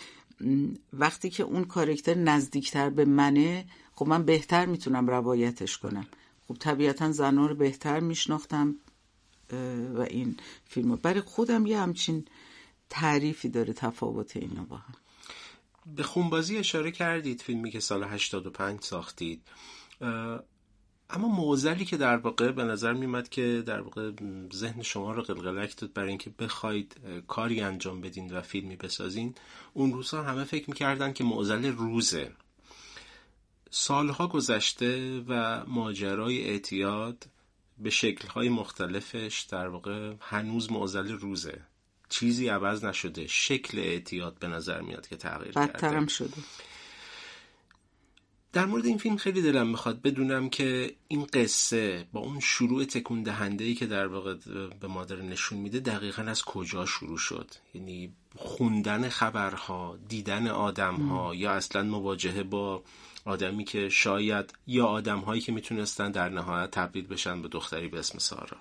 وقتی 0.92 1.30
که 1.30 1.42
اون 1.42 1.64
کارکتر 1.64 2.14
نزدیکتر 2.14 2.90
به 2.90 3.04
منه 3.04 3.64
خب 3.94 4.08
من 4.08 4.24
بهتر 4.24 4.66
می‌تونم 4.66 5.06
روایتش 5.06 5.78
کنم. 5.78 6.06
خب 6.48 6.54
طبیعتا 6.54 7.12
زنها 7.12 7.46
رو 7.46 7.54
بهتر 7.54 8.00
میشناختم 8.00 8.74
و 9.94 10.00
این 10.00 10.36
فیلم 10.64 10.96
برای 10.96 11.20
خودم 11.20 11.66
یه 11.66 11.78
همچین 11.78 12.24
تعریفی 12.90 13.48
داره 13.48 13.72
تفاوت 13.72 14.36
اینا 14.36 14.64
با 14.64 14.76
هم. 14.76 14.94
به 15.96 16.02
خونبازی 16.02 16.56
اشاره 16.56 16.90
کردید 16.90 17.42
فیلمی 17.42 17.70
که 17.70 17.80
سال 17.80 18.04
85 18.04 18.80
ساختید. 18.80 19.42
اما 21.10 21.28
موزلی 21.28 21.84
که 21.84 21.96
در 21.96 22.16
واقع 22.16 22.52
به 22.52 22.64
نظر 22.64 22.92
میمد 22.92 23.28
که 23.28 23.62
در 23.66 23.80
واقع 23.80 24.12
ذهن 24.54 24.82
شما 24.82 25.12
رو 25.12 25.22
قلقلک 25.22 25.76
داد 25.76 25.92
برای 25.92 26.08
اینکه 26.08 26.30
بخواید 26.38 26.96
کاری 27.28 27.60
انجام 27.60 28.00
بدین 28.00 28.36
و 28.36 28.40
فیلمی 28.40 28.76
بسازین 28.76 29.34
اون 29.74 29.92
روزها 29.92 30.22
همه 30.22 30.44
فکر 30.44 30.70
می‌کردن 30.70 31.12
که 31.12 31.24
موزل 31.24 31.66
روزه. 31.66 32.32
سالها 33.70 34.26
گذشته 34.26 35.20
و 35.28 35.64
ماجرای 35.66 36.44
اعتیاد 36.44 37.26
به 37.78 37.90
شکلهای 37.90 38.48
مختلفش 38.48 39.46
در 39.50 39.68
واقع 39.68 40.14
هنوز 40.20 40.72
معضل 40.72 41.12
روزه. 41.12 41.62
چیزی 42.08 42.48
عوض 42.48 42.84
نشده. 42.84 43.26
شکل 43.26 43.78
اعتیاد 43.78 44.38
به 44.38 44.46
نظر 44.46 44.80
میاد 44.80 45.06
که 45.08 45.16
تغییر 45.16 45.52
کرده. 45.52 45.72
بدترم 45.72 46.06
شده. 46.06 46.36
در 48.52 48.66
مورد 48.66 48.86
این 48.86 48.98
فیلم 48.98 49.16
خیلی 49.16 49.42
دلم 49.42 49.66
می‌خواد 49.66 50.02
بدونم 50.02 50.50
که 50.50 50.94
این 51.08 51.24
قصه 51.24 52.06
با 52.12 52.20
اون 52.20 52.40
شروع 52.40 52.84
تکون 52.84 53.22
دهنده 53.22 53.64
ای 53.64 53.74
که 53.74 53.86
در 53.86 54.06
واقع 54.06 54.34
به 54.80 54.88
مادر 54.88 55.16
نشون 55.16 55.58
میده 55.58 55.80
دقیقا 55.80 56.22
از 56.22 56.42
کجا 56.42 56.86
شروع 56.86 57.18
شد؟ 57.18 57.50
یعنی 57.74 58.12
خوندن 58.36 59.08
خبرها 59.08 59.98
دیدن 60.08 60.46
آدمها 60.46 61.34
یا 61.34 61.50
اصلا 61.52 61.82
مواجهه 61.82 62.42
با 62.42 62.82
آدمی 63.24 63.64
که 63.64 63.88
شاید 63.88 64.54
یا 64.66 64.86
آدم 64.86 65.18
هایی 65.18 65.40
که 65.40 65.52
می‌تونستن 65.52 66.10
در 66.10 66.28
نهایت 66.28 66.70
تبدیل 66.70 67.06
بشن 67.06 67.42
به 67.42 67.48
دختری 67.48 67.88
به 67.88 67.98
اسم 67.98 68.18
سارا. 68.18 68.56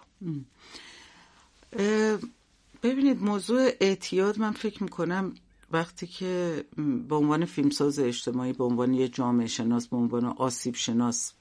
ببینید 2.84 3.24
موضوع 3.24 3.70
اعتیاد 3.80 4.40
من 4.40 4.52
فکر 4.52 4.84
می‌کنم 4.84 5.36
وقتی 5.72 6.08
که 6.08 6.64
به 7.10 7.16
عنوان 7.16 7.46
فیلمساز 7.46 8.00
اجتماعی 8.00 8.54
به 8.54 8.64
عنوان 8.64 8.94
یه 8.94 9.08
جامعه 9.08 9.48
شناس 9.48 9.88
به 9.88 9.98
عنوان 9.98 10.26
آسیب 10.26 10.76
شناس 10.76 11.34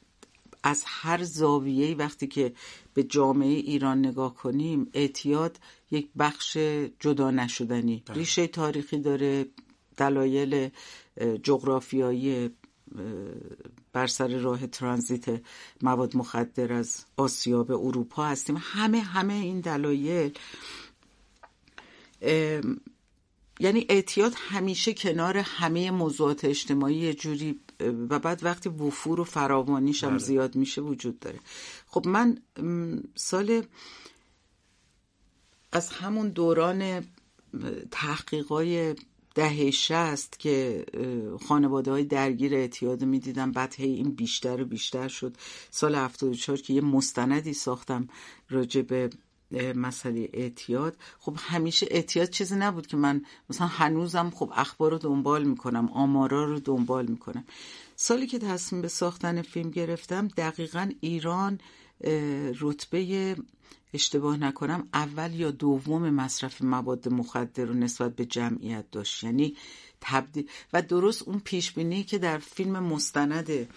از 0.62 0.84
هر 0.86 1.22
زاویه‌ای 1.22 1.94
وقتی 1.94 2.26
که 2.26 2.52
به 2.94 3.02
جامعه 3.02 3.48
ایران 3.48 3.98
نگاه 3.98 4.34
کنیم 4.34 4.90
اعتیاد 4.94 5.58
یک 5.94 6.08
بخش 6.18 6.56
جدا 7.00 7.30
نشدنی 7.30 8.02
بله. 8.06 8.16
ریشه 8.16 8.46
تاریخی 8.46 8.98
داره 8.98 9.46
دلایل 9.96 10.68
جغرافیایی 11.42 12.50
بر 13.92 14.06
سر 14.06 14.38
راه 14.38 14.66
ترانزیت 14.66 15.24
مواد 15.82 16.16
مخدر 16.16 16.72
از 16.72 17.04
آسیا 17.16 17.62
به 17.62 17.74
اروپا 17.74 18.24
هستیم 18.24 18.56
همه 18.60 19.00
همه 19.00 19.32
این 19.32 19.60
دلایل 19.60 20.32
یعنی 23.60 23.86
اعتیاد 23.88 24.32
همیشه 24.36 24.94
کنار 24.94 25.38
همه 25.38 25.90
موضوعات 25.90 26.44
اجتماعی 26.44 26.94
یه 26.94 27.14
جوری 27.14 27.60
و 27.80 28.18
بعد 28.18 28.44
وقتی 28.44 28.68
وفور 28.68 29.20
و 29.20 29.24
فراوانیش 29.24 30.04
هم 30.04 30.10
بله. 30.10 30.18
زیاد 30.18 30.56
میشه 30.56 30.80
وجود 30.80 31.18
داره 31.18 31.38
خب 31.86 32.06
من 32.06 32.38
سال 33.14 33.62
از 35.74 35.88
همون 35.88 36.28
دوران 36.28 37.04
تحقیقای 37.90 38.94
دهه 39.34 39.70
شست 39.70 40.38
که 40.38 40.84
خانواده 41.48 41.90
های 41.90 42.04
درگیر 42.04 42.54
اعتیاد 42.54 43.04
می‌دیدم 43.04 43.52
بعد 43.52 43.74
هی 43.74 43.90
این 43.90 44.10
بیشتر 44.10 44.62
و 44.62 44.64
بیشتر 44.64 45.08
شد. 45.08 45.36
سال 45.70 45.94
74 45.94 46.56
که 46.56 46.72
یه 46.74 46.80
مستندی 46.80 47.52
ساختم 47.52 48.08
راجع 48.50 48.82
به 48.82 49.10
مسئله 49.74 50.28
اعتیاد. 50.32 50.96
خب 51.18 51.36
همیشه 51.38 51.86
اعتیاد 51.90 52.30
چیزی 52.30 52.56
نبود 52.56 52.86
که 52.86 52.96
من 52.96 53.22
مثلا 53.50 53.66
هنوزم 53.66 54.30
خب 54.34 54.52
اخبار 54.54 54.90
رو 54.90 54.98
دنبال 54.98 55.44
می‌کنم 55.44 55.88
آمارا 55.88 56.44
رو 56.44 56.60
دنبال 56.60 57.06
می‌کنم. 57.06 57.44
سالی 57.96 58.26
که 58.26 58.38
تصمیم 58.38 58.82
به 58.82 58.88
ساختن 58.88 59.42
فیلم 59.42 59.70
گرفتم 59.70 60.28
دقیقا 60.28 60.90
ایران 61.00 61.60
رتبه 62.60 63.36
اشتباه 63.94 64.36
نکنم 64.36 64.88
اول 64.94 65.34
یا 65.34 65.50
دوم 65.50 66.10
مصرف 66.10 66.62
مواد 66.62 67.08
مخدر 67.08 67.64
رو 67.64 67.74
نسبت 67.74 68.16
به 68.16 68.24
جمعیت 68.24 68.90
داشت. 68.90 69.24
یعنی 69.24 69.56
تبدیل 70.00 70.48
و 70.72 70.82
درست 70.82 71.22
اون 71.22 71.40
پیش 71.44 71.72
بینی 71.72 72.04
که 72.04 72.18
در 72.18 72.38
فیلم 72.38 72.82
مستند 72.82 73.68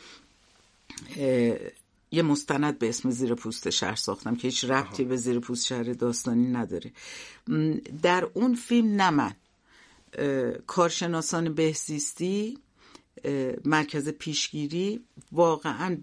یه 2.12 2.22
مستند 2.22 2.80
به 2.80 2.90
اسم 2.90 3.10
زیر 3.10 3.34
پوست 3.36 3.70
شهر 3.70 3.96
ساختم 3.96 4.36
که 4.36 4.48
هیچ 4.48 4.66
ربطی 4.66 5.04
به 5.04 5.16
زیر 5.16 5.40
پوست 5.40 5.66
شهر 5.66 5.84
داستانی 5.84 6.48
نداره. 6.48 6.92
در 8.02 8.28
اون 8.34 8.56
فیلم 8.56 9.02
نه 9.02 9.10
من. 9.10 9.34
کارشناسان 10.68 11.54
بهزیستی 11.54 12.58
مرکز 13.66 14.10
پیشگیری 14.10 15.02
واقعا 15.32 15.98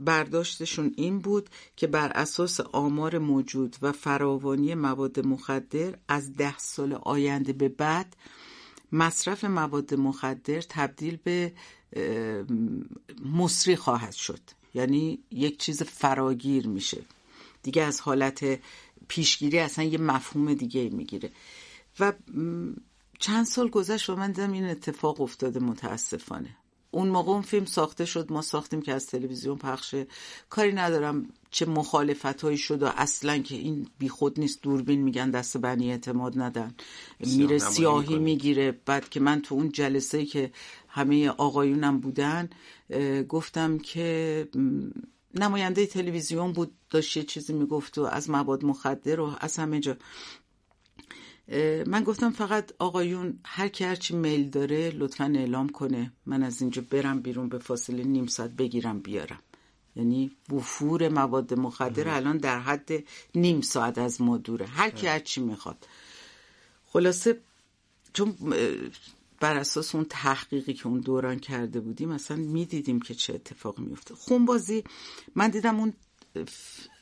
برداشتشون 0.00 0.92
این 0.96 1.18
بود 1.18 1.50
که 1.76 1.86
بر 1.86 2.08
اساس 2.08 2.60
آمار 2.60 3.18
موجود 3.18 3.76
و 3.82 3.92
فراوانی 3.92 4.74
مواد 4.74 5.26
مخدر 5.26 5.94
از 6.08 6.32
ده 6.36 6.58
سال 6.58 6.92
آینده 6.92 7.52
به 7.52 7.68
بعد 7.68 8.16
مصرف 8.92 9.44
مواد 9.44 9.94
مخدر 9.94 10.60
تبدیل 10.60 11.18
به 11.24 11.52
مصری 13.24 13.76
خواهد 13.76 14.12
شد. 14.12 14.40
یعنی 14.74 15.18
یک 15.30 15.58
چیز 15.58 15.82
فراگیر 15.82 16.68
میشه. 16.68 17.02
دیگه 17.62 17.82
از 17.82 18.00
حالت 18.00 18.60
پیشگیری 19.08 19.58
اصلا 19.58 19.84
یه 19.84 19.98
مفهوم 19.98 20.54
دیگه 20.54 20.88
می‌گیره. 20.88 21.30
و 22.00 22.12
چند 23.18 23.46
سال 23.46 23.68
گذشت 23.68 24.10
و 24.10 24.16
من 24.16 24.32
دیدم 24.32 24.52
این 24.52 24.64
اتفاق 24.64 25.20
افتاده 25.20 25.60
متاسفانه. 25.60 26.56
اون 26.96 27.08
موقع 27.08 27.32
اون 27.32 27.42
فیلم 27.42 27.64
ساخته 27.64 28.04
شد 28.04 28.32
ما 28.32 28.42
ساختیم 28.42 28.82
که 28.82 28.92
از 28.92 29.06
تلویزیون 29.06 29.56
پخشه 29.56 30.06
کاری 30.50 30.72
ندارم 30.72 31.28
چه 31.50 31.66
مخالفت 31.66 32.40
هایی 32.42 32.58
شد 32.58 32.82
و 32.82 32.86
اصلا 32.86 33.38
که 33.38 33.54
این 33.54 33.86
بیخود 33.98 34.40
نیست 34.40 34.62
دوربین 34.62 35.02
میگن 35.02 35.30
دست 35.30 35.56
بنی 35.56 35.90
اعتماد 35.90 36.38
ندن. 36.38 36.74
میره 37.20 37.58
سیاهی 37.58 38.18
می‌گیره. 38.18 38.80
بعد 38.86 39.08
که 39.08 39.20
من 39.20 39.42
تو 39.42 39.54
اون 39.54 39.72
جلسه 39.72 40.24
که 40.24 40.52
همه 40.88 41.28
آقایونم 41.28 42.00
بودن 42.00 42.50
گفتم 43.28 43.78
که 43.78 44.48
نماینده 45.34 45.86
تلویزیون 45.86 46.52
بود 46.52 46.72
داشت 46.90 47.16
یه 47.16 47.22
چیزی 47.22 47.52
می‌گفت 47.52 47.98
و 47.98 48.02
از 48.02 48.30
مواد 48.30 48.64
مخدر 48.64 49.20
و 49.20 49.32
از 49.40 49.56
همه 49.56 49.80
جا. 49.80 49.96
من 51.86 52.04
گفتم 52.04 52.30
فقط 52.30 52.72
آقایون 52.78 53.38
هر 53.44 53.68
کی 53.68 53.84
هرچی 53.84 54.16
میل 54.16 54.50
داره 54.50 54.90
لطفا 54.90 55.32
اعلام 55.36 55.68
کنه. 55.68 56.12
من 56.26 56.42
از 56.42 56.60
اینجا 56.62 56.82
برم 56.90 57.20
بیرون 57.20 57.48
به 57.48 57.58
فاصله 57.58 58.04
نیم 58.04 58.26
ساعت 58.26 58.50
بگیرم 58.50 59.00
بیارم. 59.00 59.40
یعنی 59.96 60.30
وفور 60.52 61.08
مواد 61.08 61.54
مخدر 61.54 62.08
الان 62.08 62.38
در 62.38 62.60
حد 62.60 62.90
نیم 63.34 63.60
ساعت 63.60 63.98
از 63.98 64.20
ما 64.20 64.36
دوره. 64.36 64.66
هر 64.66 64.90
کی 64.90 65.06
هرچی 65.06 65.40
می‌خواد. 65.40 65.86
خلاصه 66.86 67.40
چون 68.12 68.34
بر 69.40 69.56
اساس 69.56 69.94
اون 69.94 70.06
تحقیقی 70.10 70.74
که 70.74 70.86
اون 70.86 71.00
دوران 71.00 71.38
کرده 71.38 71.80
بودیم 71.80 72.08
مثلا 72.08 72.36
می‌دیدیم 72.36 73.00
که 73.00 73.14
چه 73.14 73.34
اتفاق 73.34 73.78
میفته. 73.78 74.14
خونبازی 74.14 74.84
من 75.34 75.48
دیدم 75.50 75.80
اون 75.80 75.92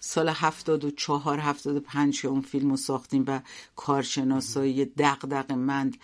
سال 0.01 0.29
هفتاد 0.29 0.85
و 0.85 0.90
چهار 0.90 1.38
هفتاد 1.38 1.77
و 1.77 1.81
پنج 1.81 2.27
اون 2.27 2.40
فیلم 2.40 2.70
رو 2.70 2.77
ساختیم 2.77 3.25
و 3.27 3.40
کارشناسای 3.77 4.85
دقدق 4.85 5.53
مند 5.53 5.97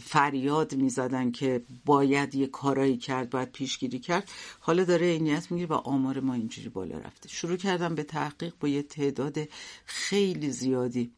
فریاد 0.00 0.74
می‌زدن 0.74 1.30
که 1.30 1.64
باید 1.84 2.34
یه 2.34 2.46
کارایی 2.46 2.96
کرد 2.96 3.30
باید 3.30 3.52
پیشگیری 3.52 3.98
کرد. 3.98 4.30
حالا 4.60 4.84
داره 4.84 5.06
اینیت 5.06 5.52
می‌گیره 5.52 5.70
و 5.70 5.74
آمار 5.74 6.20
ما 6.20 6.34
اینجوری 6.34 6.68
بالا 6.68 6.98
رفته. 6.98 7.28
شروع 7.28 7.56
کردم 7.56 7.94
به 7.94 8.02
تحقیق 8.02 8.54
با 8.60 8.68
یه 8.68 8.82
تعداد 8.82 9.38
خیلی 9.84 10.50
زیادی 10.50 11.12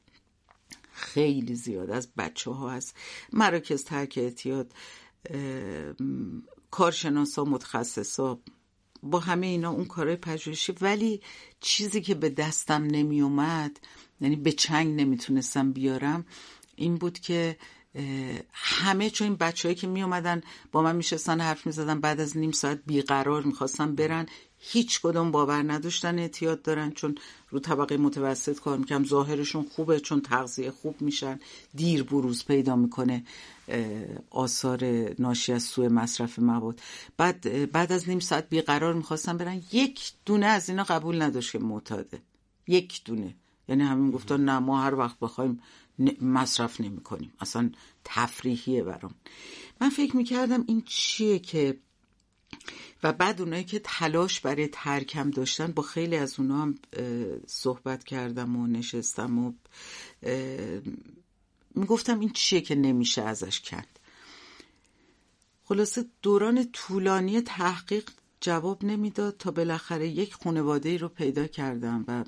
خیلی 0.92 1.54
زیاد 1.54 1.90
از 1.90 2.08
بچه 2.16 2.50
ها 2.50 2.70
از 2.70 2.92
مراکز 3.32 3.84
ترک 3.84 4.18
اعتیاد 4.22 4.72
کارشناسا 6.70 7.44
متخصصا 7.44 8.38
با 9.02 9.18
همه 9.18 9.46
اینا 9.46 9.70
اون 9.70 9.84
کارهای 9.84 10.16
پژوهشی. 10.16 10.74
ولی 10.80 11.20
چیزی 11.60 12.00
که 12.00 12.14
به 12.14 12.28
دستم 12.28 12.84
نمی 12.84 13.20
اومد 13.20 13.80
یعنی 14.20 14.36
به 14.36 14.52
چنگ 14.52 15.00
نمی‌تونستم 15.00 15.72
بیارم 15.72 16.26
این 16.76 16.96
بود 16.96 17.18
که 17.18 17.56
همه 18.52 19.10
چون 19.10 19.26
این 19.28 19.36
بچههایی 19.36 19.74
که 19.74 19.86
می 19.86 20.02
اومدن 20.02 20.40
با 20.72 20.82
من 20.82 20.96
میشستن 20.96 21.40
حرف 21.40 21.66
می‌زدن 21.66 22.00
بعد 22.00 22.20
از 22.20 22.36
نیم 22.36 22.50
ساعت 22.50 22.80
بیقرار 22.86 23.42
می‌خواستن 23.42 23.94
برن 23.94 24.26
هیچ 24.62 25.00
کدوم 25.00 25.30
باور 25.30 25.72
نداشتن 25.72 26.18
اعتیاد 26.18 26.62
دارن 26.62 26.90
چون 26.90 27.14
رو 27.50 27.60
طبقه 27.60 27.96
متوسط 27.96 28.60
کار 28.60 28.78
می‌کنم 28.78 29.04
ظاهرشون 29.04 29.66
خوبه 29.76 30.00
چون 30.00 30.20
تغذیه 30.20 30.70
خوب 30.70 31.02
میشن. 31.02 31.40
دیر 31.74 32.02
بروز 32.02 32.44
پیدا 32.44 32.76
می‌کنه 32.76 33.24
آثار 34.30 34.84
ناشی 35.18 35.52
از 35.52 35.62
سوء 35.62 35.88
مصرف 35.88 36.38
مواد. 36.38 36.80
بعد 37.16 37.72
بعد 37.72 37.92
از 37.92 38.08
نیم 38.08 38.20
ساعت 38.20 38.48
بیقرار 38.48 38.94
می‌خواستن 38.94 39.36
برن. 39.36 39.62
یک 39.72 40.12
دونه 40.26 40.46
از 40.46 40.68
اینا 40.68 40.84
قبول 40.84 41.22
نداشت 41.22 41.52
که 41.52 41.58
معتاده. 41.58 42.22
یک 42.66 43.04
دونه. 43.04 43.34
یعنی 43.68 43.82
همین 43.82 44.10
گفتن 44.10 44.40
نه 44.40 44.58
ما 44.58 44.82
هر 44.82 44.94
وقت 44.94 45.18
بخوایم 45.18 45.60
مصرف 46.20 46.80
نمی 46.80 47.00
کنیم 47.00 47.32
اصلا 47.40 47.70
تفریحیه 48.04 48.82
برام. 48.82 49.14
من 49.80 49.90
فکر 49.90 50.16
می‌کردم 50.16 50.64
این 50.66 50.82
چیه 50.86 51.38
که 51.38 51.78
و 53.02 53.12
بعد 53.12 53.40
اونایی 53.40 53.64
که 53.64 53.80
تلاش 53.84 54.40
برای 54.40 54.68
ترکم 54.72 55.30
داشتن 55.30 55.72
با 55.72 55.82
خیلی 55.82 56.16
از 56.16 56.40
اونا 56.40 56.62
هم 56.62 56.74
صحبت 57.46 58.04
کردم 58.04 58.56
و 58.56 58.66
نشستم 58.66 59.38
و 59.38 59.52
می‌گفتم 61.74 62.20
این 62.20 62.30
چیه 62.30 62.60
که 62.60 62.74
نمیشه 62.74 63.22
ازش 63.22 63.60
کرد. 63.60 64.00
خلاصه 65.64 66.04
دوران 66.22 66.72
طولانی 66.72 67.40
تحقیق 67.40 68.10
جواب 68.40 68.84
نمی‌داد 68.84 69.36
تا 69.36 69.50
بالاخره 69.50 70.08
یک 70.08 70.34
خانواده 70.34 70.88
ای 70.88 70.98
رو 70.98 71.08
پیدا 71.08 71.46
کردم 71.46 72.04
و 72.08 72.24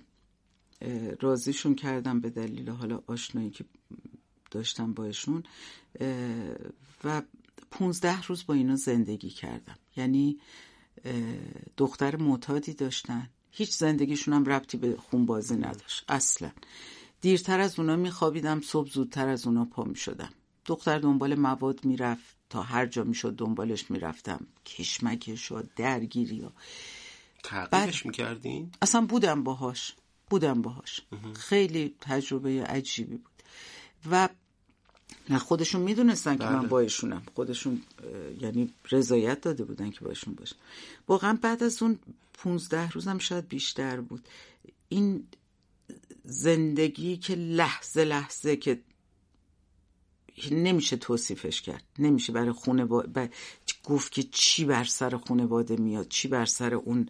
راضیشون 1.21 1.75
کردم 1.75 2.21
به 2.21 2.31
دلیل 2.31 2.71
حالا 2.71 3.03
آشنایی 3.07 3.51
که 3.51 3.65
داشتم 4.51 4.95
باشون 4.95 5.43
و 7.05 7.23
پونزده 7.71 8.23
روز 8.23 8.47
با 8.47 8.55
اینا 8.55 8.77
زندگی 8.77 9.31
کردم. 9.31 9.79
یعنی 9.97 10.39
دختر 11.77 12.17
معتادی 12.17 12.75
داشتن. 12.75 13.31
هیچ 13.51 13.71
زندگیشون 13.71 14.35
هم 14.35 14.45
ربطی 14.45 14.77
به 14.77 14.97
خونبازی 14.97 15.57
نداشت 15.57 16.05
اصلا. 16.09 16.51
دیرتر 17.21 17.61
از 17.61 17.79
اونا 17.79 17.97
میخوابیدم 17.97 18.61
صبح 18.61 18.91
زودتر 18.91 19.29
از 19.29 19.47
اونا 19.47 19.65
پا 19.65 19.85
می‌شدم. 19.85 20.33
دختر 20.67 20.99
دنبال 20.99 21.35
مواد 21.35 21.85
می‌رفت 21.85 22.37
تا 22.51 22.63
هر 22.63 22.87
جا 22.87 23.05
می‌شد 23.05 23.37
دنبالش 23.37 23.91
می‌رفتم. 23.91 24.47
کشمکش 24.67 25.53
و 25.53 25.63
درگیری 25.77 26.41
ها 26.41 26.53
تعقیبش 27.45 28.07
می‌کردین؟ 28.07 28.73
اصلا 28.83 29.07
بودم 29.07 29.43
باهاش 29.43 29.95
بودم 30.31 30.63
باهاش. 30.63 31.01
خیلی 31.37 31.95
تجربه 32.01 32.63
عجیبی 32.63 33.17
بود. 33.17 33.43
و 34.11 34.29
نه 35.31 35.39
خودشون 35.39 35.81
می‌دونستن 35.81 36.37
که 36.37 36.45
من 36.45 36.59
بله. 36.59 36.69
بایشونم 36.69 37.23
خودشون 37.35 37.83
یعنی 38.41 38.71
رضایت 38.91 39.41
داده 39.41 39.65
بودن 39.65 39.91
که 39.91 40.01
باشون 40.01 40.35
باشم 40.35 40.57
واقعا 41.09 41.39
بعد 41.43 41.63
از 41.63 41.83
اون 41.83 41.99
پونزده 42.35 42.91
روزم 42.91 43.19
شاید 43.19 43.49
بیشتر 43.49 44.01
بود. 44.01 44.29
این 44.89 45.27
زندگی 46.25 47.17
که 47.17 47.35
لحظه 47.35 48.05
لحظه 48.05 48.57
که 48.57 48.81
نمیشه 50.51 50.97
توصیفش 50.97 51.63
کرد. 51.63 51.85
نمیشه 51.99 52.33
برای 52.33 52.53
خونه 52.53 52.89
گفت 53.85 54.13
که 54.13 54.23
چی 54.23 54.65
بر 54.65 54.85
سر 54.85 55.17
خانواده 55.17 55.77
میاد 55.77 56.09
چی 56.09 56.29
بر 56.29 56.47
سر 56.47 56.75
اون 56.75 57.09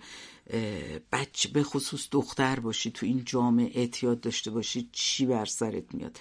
بچه 1.13 1.49
به 1.49 1.63
خصوص 1.63 2.09
دختر 2.11 2.61
باشی 2.61 2.91
تو 2.91 3.07
این 3.07 3.23
جامعه 3.25 3.71
اعتیاد 3.75 4.21
داشته 4.21 4.51
باشی 4.51 4.89
چی 4.93 5.27
بر 5.27 5.45
سرت 5.45 5.95
میاد. 5.95 6.19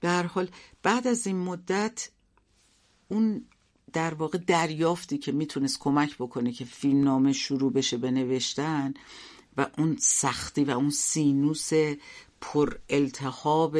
به 0.00 0.08
هر 0.08 0.22
حال 0.22 0.48
بعد 0.82 1.06
از 1.06 1.26
این 1.26 1.36
مدت 1.36 2.10
اون 3.08 3.44
در 3.92 4.14
واقع 4.14 4.38
دریافتی 4.38 5.18
که 5.18 5.32
می‌تونست 5.32 5.78
کمک 5.78 6.16
بکنه 6.16 6.52
که 6.52 6.64
فیلم 6.64 7.04
نامه 7.04 7.32
شروع 7.32 7.72
بشه 7.72 7.96
به 7.96 8.10
نوشتن 8.10 8.94
و 9.56 9.66
اون 9.78 9.96
سختی 10.00 10.64
و 10.64 10.70
اون 10.70 10.90
سینوس 10.90 11.70
پر 12.40 12.78
التحاب 12.88 13.78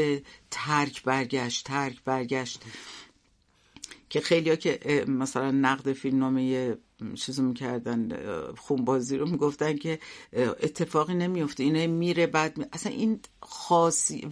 ترک 0.51 1.03
برگشت 1.03 1.67
ترک 1.67 2.05
برگشت. 2.05 2.63
که 4.11 4.21
خیلی 4.21 4.51
ها 4.51 4.57
که 4.57 5.05
مثلا 5.09 5.51
نقد 5.51 5.93
فیلم 5.93 6.19
نامه 6.19 6.77
چیزو 7.15 7.43
می‌کردن 7.43 8.09
خونبازی 8.57 9.17
رو 9.17 9.31
می‌گفتن 9.31 9.77
که 9.77 9.99
اتفاقی 10.37 11.15
نمیفته 11.15 11.63
اینه 11.63 11.87
میره 11.87 12.27
بعد 12.27 12.59
می... 12.59 12.65
اصلا 12.73 12.93
این 12.93 13.21
خاصی 13.41 14.27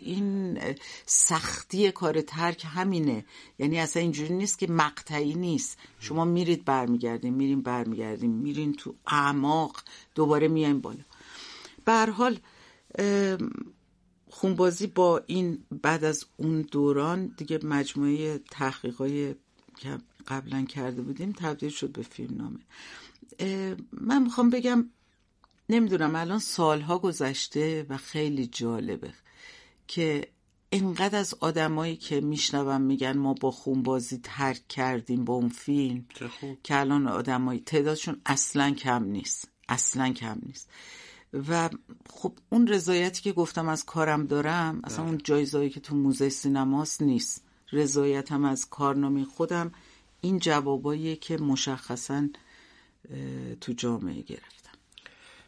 این 0.00 0.58
سختی 1.06 1.90
کار 1.92 2.20
ترک 2.20 2.66
همینه. 2.68 3.24
یعنی 3.58 3.78
اصلا 3.78 4.02
اینجوری 4.02 4.34
نیست 4.34 4.58
که 4.58 4.66
مقطعی 4.66 5.34
نیست. 5.34 5.78
شما 5.98 6.24
میرید 6.24 6.64
برمیگردین 6.64 7.34
میرین 7.34 7.62
برمیگردین 7.62 8.30
میرین 8.30 8.72
تو 8.72 8.94
اعماق 9.06 9.82
دوباره 10.14 10.48
میایم 10.48 10.80
بالا. 10.80 11.04
به 11.84 12.06
حال 12.06 12.38
خونبازی 14.30 14.86
با 14.86 15.22
این 15.26 15.64
بعد 15.82 16.04
از 16.04 16.24
اون 16.36 16.62
دوران 16.62 17.26
دیگه 17.36 17.58
مجموعه 17.62 18.38
تحقیقای 18.38 19.34
که 19.76 19.98
قبلا 20.28 20.62
کرده 20.62 21.02
بودیم 21.02 21.32
تبدیل 21.32 21.70
شد 21.70 21.92
به 21.92 22.02
فیلم 22.02 22.36
نامه 22.36 22.60
من 23.92 24.22
می‌خوام 24.22 24.50
بگم 24.50 24.90
نمی‌دونم 25.68 26.16
الان 26.16 26.38
سالها 26.38 26.98
گذشته 26.98 27.86
و 27.88 27.96
خیلی 27.96 28.46
جالبه 28.46 29.12
که 29.88 30.28
انقدر 30.72 31.18
از 31.18 31.34
آدمایی 31.40 31.96
که 31.96 32.20
میشنوم 32.20 32.80
میگن 32.80 33.16
ما 33.16 33.34
با 33.34 33.50
خونبازی 33.50 34.20
ترک 34.22 34.68
کردیم 34.68 35.24
با 35.24 35.34
اون 35.34 35.48
فیلم 35.48 36.04
که 36.62 36.80
الان 36.80 37.06
آدمایی 37.06 37.60
تعدادشون 37.60 38.20
اصلا 38.26 38.70
کم 38.70 39.04
نیست 39.04 39.48
اصلا 39.68 40.12
کم 40.12 40.38
نیست. 40.46 40.68
و 41.48 41.70
خب 42.10 42.32
اون 42.50 42.66
رضایتی 42.66 43.22
که 43.22 43.32
گفتم 43.32 43.68
از 43.68 43.84
کارم 43.84 44.26
دارم 44.26 44.80
اصلا 44.84 45.04
اون 45.04 45.18
جایزایی 45.24 45.70
که 45.70 45.80
تو 45.80 45.94
موزه 45.96 46.28
سینماست 46.28 47.02
نیست. 47.02 47.44
رضایتم 47.72 48.44
از 48.44 48.68
کارنامه 48.68 49.24
خودم 49.24 49.72
این 50.20 50.38
جوابایی 50.38 51.16
که 51.16 51.36
مشخصا 51.36 52.28
تو 53.60 53.72
جامعه 53.72 54.22
گرفتم. 54.22 54.70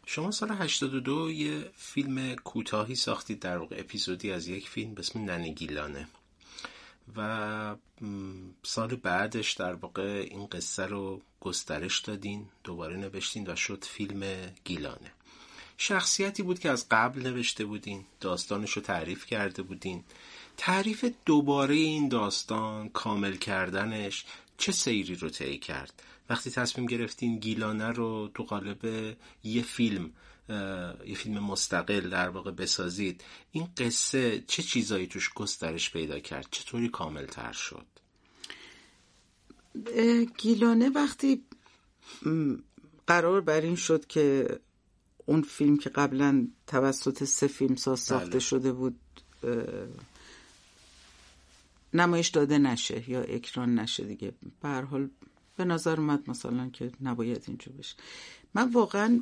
شما 0.07 0.31
سال 0.31 0.51
82 0.51 1.31
یه 1.31 1.71
فیلم 1.77 2.35
کوتاهی 2.35 2.95
ساختید 2.95 3.41
در 3.41 3.59
واقع 3.59 3.77
اپیزودی 3.79 4.33
از 4.33 4.49
یک 4.49 4.69
فیلم 4.69 4.95
به 4.95 5.01
اسم 5.01 5.21
ننگیلانه 5.21 6.09
و 7.17 7.77
سال 8.63 8.97
بعدش 8.97 9.53
در 9.53 9.73
واقع 9.73 10.27
این 10.31 10.47
قصه 10.47 10.87
رو 10.87 11.21
گسترش 11.41 12.01
دادین 12.01 12.49
دوباره 12.65 12.97
نوشتین 12.97 13.51
و 13.51 13.57
شد 13.57 13.85
فیلم 13.85 14.23
گیلانه. 14.65 15.13
شخصیتی 15.77 16.43
بود 16.43 16.59
که 16.59 16.71
از 16.71 16.87
قبل 16.91 17.23
نوشته 17.23 17.65
بودین 17.65 18.05
داستانش 18.21 18.73
رو 18.73 18.83
تعریف 18.83 19.27
کرده 19.27 19.63
بودین. 19.63 20.05
تعریف 20.57 21.05
دوباره 21.27 21.75
این 21.75 22.09
داستان 22.09 22.89
کامل 22.89 23.37
کردنش 23.37 24.25
چه 24.59 24.73
سیری 24.73 25.15
رو 25.15 25.29
طی 25.29 25.59
کرد؟ 25.59 26.03
وقتی 26.31 26.51
تصمیم 26.51 26.87
گرفتین 26.87 27.39
گیلانه 27.39 27.89
رو 27.89 28.31
تو 28.35 28.43
قالب 28.43 29.15
یه 29.45 29.63
فیلم 29.63 30.11
یه 31.07 31.15
فیلم 31.15 31.39
مستقل 31.39 32.11
در 32.11 32.29
واقع 32.29 32.51
بسازید 32.51 33.25
این 33.53 33.69
قصه 33.77 34.45
چه 34.47 34.63
چیزایی 34.63 35.07
توش 35.07 35.31
گسترش 35.35 35.91
پیدا 35.91 36.19
کرد؟ 36.19 36.47
چطوری 36.51 36.89
کامل 36.89 37.27
تر 37.27 37.53
شد 37.53 37.87
گیلانه 40.39 40.89
وقتی 40.89 41.45
قرار 43.07 43.41
بر 43.41 43.61
این 43.61 43.77
شد 43.77 44.07
که 44.07 44.59
اون 45.33 45.43
فیلم 45.43 45.77
که 45.77 45.91
قبلا 45.91 46.47
توسط 46.67 47.25
سه 47.25 47.47
فیلم 47.47 47.77
ساز 47.77 48.01
ساخته 48.01 48.31
بله. 48.31 48.39
شده 48.39 48.73
بود 48.73 48.97
نمایش 51.95 52.29
داده 52.29 52.59
نشه 52.59 53.11
یا 53.11 53.23
اکران 53.23 53.79
نشه 53.79 54.05
دیگه. 54.05 54.33
به 54.63 54.69
حال 54.69 55.09
به 55.57 55.65
نظر 55.65 56.01
اومد 56.01 56.31
مثلا 56.31 56.71
که 56.73 56.93
نباید 57.01 57.45
اینجا 57.47 57.73
بشه. 57.79 57.95
من 58.55 58.71
واقعا 58.71 59.21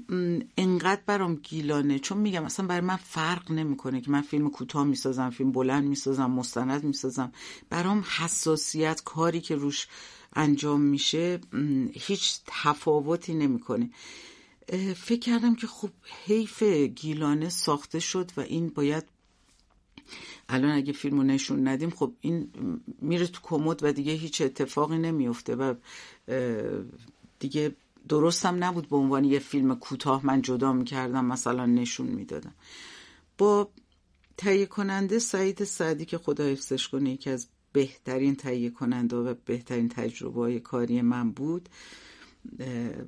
انقدر 0.56 1.00
برام 1.06 1.34
گیلانه 1.34 1.98
چون 1.98 2.18
میگم 2.18 2.44
اصلا 2.44 2.66
برای 2.66 2.80
من 2.80 2.96
فرق 2.96 3.50
نمی‌کنه 3.50 4.00
که 4.00 4.10
من 4.10 4.22
فیلم 4.22 4.50
کوتاه 4.50 4.84
می‌سازم 4.84 5.30
فیلم 5.30 5.52
بلند 5.52 5.84
می‌سازم 5.84 6.30
مستند 6.30 6.84
می‌سازم. 6.84 7.32
برام 7.70 8.04
حساسیت 8.18 9.02
کاری 9.04 9.40
که 9.40 9.54
روش 9.54 9.88
انجام 10.32 10.80
میشه 10.80 11.40
هیچ 11.92 12.40
تفاوتی 12.46 13.34
نمی‌کنه. 13.34 13.90
فکر 14.96 15.20
کردم 15.20 15.54
که 15.54 15.66
خب 15.66 15.90
حیف 16.26 16.62
گیلانه 16.94 17.48
ساخته 17.48 17.98
شد 17.98 18.30
و 18.36 18.40
این 18.40 18.68
باید 18.68 19.04
الان 20.48 20.70
اگه 20.70 20.92
فیلمو 20.92 21.22
نشون 21.22 21.68
ندیم 21.68 21.90
خب 21.90 22.12
این 22.20 22.50
میره 23.02 23.26
تو 23.26 23.40
کمد 23.42 23.84
و 23.84 23.92
دیگه 23.92 24.12
هیچ 24.12 24.40
اتفاقی 24.40 24.98
نمیفته 24.98 25.56
و 25.56 25.74
دیگه 27.38 27.76
درستم 28.08 28.64
نبود 28.64 28.88
به 28.88 28.96
عنوان 28.96 29.24
یه 29.24 29.38
فیلم 29.38 29.74
کوتاه 29.74 30.26
من 30.26 30.42
جدا 30.42 30.72
می‌کردم 30.72 31.24
مثلا 31.24 31.66
نشون 31.66 32.06
می‌دادم. 32.06 32.54
با 33.38 33.70
تهیه 34.36 34.66
کننده 34.66 35.18
سعید 35.18 35.64
سعدی 35.64 36.04
که 36.04 36.18
خدا 36.18 36.44
حفظش 36.44 36.88
کنه 36.88 37.10
یکی 37.10 37.30
از 37.30 37.48
بهترین 37.72 38.34
تهیه 38.34 38.70
کننده 38.70 39.16
و 39.16 39.34
بهترین 39.44 39.88
تجربه 39.88 40.40
های 40.40 40.60
کاری 40.60 41.02
من 41.02 41.30
بود. 41.30 41.68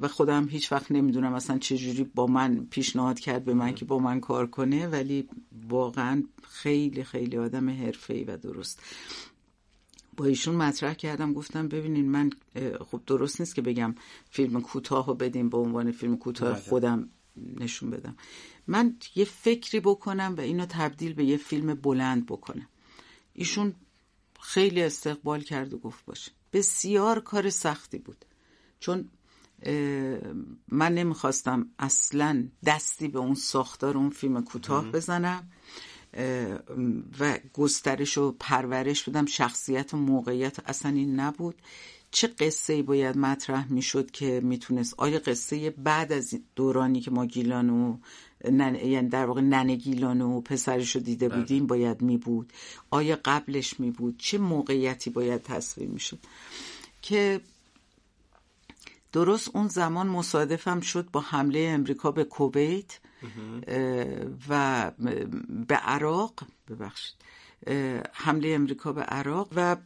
و 0.01 0.09
خودم 0.09 0.49
هیچ 0.49 0.73
وقت 0.73 0.93
نمی‌دونم 0.93 1.35
اصلا 1.35 1.59
چجوری 1.59 2.05
با 2.05 2.27
من 2.27 2.67
پیشنهاد 2.71 3.19
کرد 3.21 3.45
به 3.45 3.55
من 3.55 3.75
که 3.75 3.85
با 3.85 3.99
من 3.99 4.21
کار 4.21 4.47
کنه 4.47 4.87
ولی 4.87 5.29
واقعا 5.69 6.23
خیلی 6.43 7.05
خیلی 7.05 7.39
آدم 7.39 7.71
حرفه‌ای 7.71 8.25
و 8.25 8.37
درست. 8.37 8.83
با 10.17 10.25
ایشون 10.25 10.55
مطرح 10.55 10.95
کردم 10.95 11.33
گفتم 11.33 11.69
ببینین 11.69 12.11
من 12.11 12.31
خب 12.91 13.01
درست 13.07 13.41
نیست 13.41 13.55
که 13.55 13.63
بگم 13.63 13.95
فیلم 14.31 14.61
کوتاه 14.61 15.07
رو 15.07 15.15
بدیم 15.15 15.49
به 15.49 15.57
عنوان 15.57 15.93
فیلم 15.93 16.17
کوتاه 16.17 16.53
بله. 16.53 16.61
خودم 16.61 17.09
نشون 17.61 17.91
بدم. 17.91 18.17
من 18.67 18.97
یه 19.15 19.25
فکری 19.25 19.81
بکنم 19.81 20.35
و 20.39 20.41
اینو 20.41 20.67
تبدیل 20.67 21.13
به 21.13 21.25
یه 21.25 21.37
فیلم 21.37 21.75
بلند 21.75 22.27
بکنم. 22.27 22.69
ایشون 23.35 23.75
خیلی 24.41 24.83
استقبال 24.83 25.41
کرد 25.41 25.75
و 25.75 25.79
گفت 25.79 26.05
باشه. 26.05 26.31
بسیار 26.53 27.21
کار 27.21 27.51
سختی 27.51 27.99
بود. 27.99 28.25
چون 28.81 29.09
من 30.69 30.95
نمی‌خواستم 30.95 31.67
اصلا 31.79 32.49
دستی 32.67 33.09
به 33.09 33.19
اون 33.19 33.35
ساختار 33.35 33.97
اون 33.99 34.11
فیلم 34.11 34.45
کوتاه 34.45 34.93
بزنم 34.93 35.51
و 37.21 37.39
گسترش 37.53 38.19
و 38.19 38.33
پرورش 38.33 39.09
بدم. 39.09 39.27
شخصیت 39.27 39.95
و 39.95 39.97
موقعیت 39.97 40.69
اصلا 40.69 40.93
این 40.93 41.21
نبود. 41.21 41.55
چه 42.11 42.27
قصه 42.27 42.73
ای 42.73 42.83
باید 42.83 43.19
مطرح 43.19 43.73
می‌شد 43.73 44.11
که 44.11 44.41
می‌تونست؟ 44.45 44.95
آیا 44.97 45.19
قصه 45.19 45.71
بعد 45.71 46.13
از 46.13 46.35
دورانی 46.57 47.01
که 47.01 47.11
ما 47.11 47.27
گیلانو 47.27 47.97
یعنی 48.45 49.09
در 49.09 49.27
واقع 49.27 49.41
ننه 49.41 49.77
گیلانو 49.77 50.39
و 50.39 50.41
پسرش 50.41 50.97
رو 50.97 51.03
دیده 51.03 51.29
بله. 51.29 51.39
بودیم 51.39 51.67
باید 51.67 52.03
می 52.03 52.17
بود 52.17 52.53
آیا 52.91 53.19
قبلش 53.25 53.81
می 53.81 53.91
بود 53.91 54.19
چه 54.19 54.39
موقعیتی 54.39 55.11
باید 55.11 55.43
تصویر 55.43 55.89
می‌شد؟ 55.89 56.19
که 57.03 57.41
درست 59.13 59.57
اون 59.57 59.69
زمان 59.69 60.07
مصادفم 60.07 60.81
شد 60.81 61.11
با 61.13 61.21
حمله 61.21 61.59
امریکا 61.59 62.11
به 62.11 62.25
کویت 62.25 63.01
و 64.49 64.91
به 65.69 65.75
عراق 65.75 66.41
ببخشید 66.69 67.15
حمله 68.13 68.49
امریکا 68.49 68.93
به 68.93 69.03
عراق 69.03 69.49
و 69.57 69.77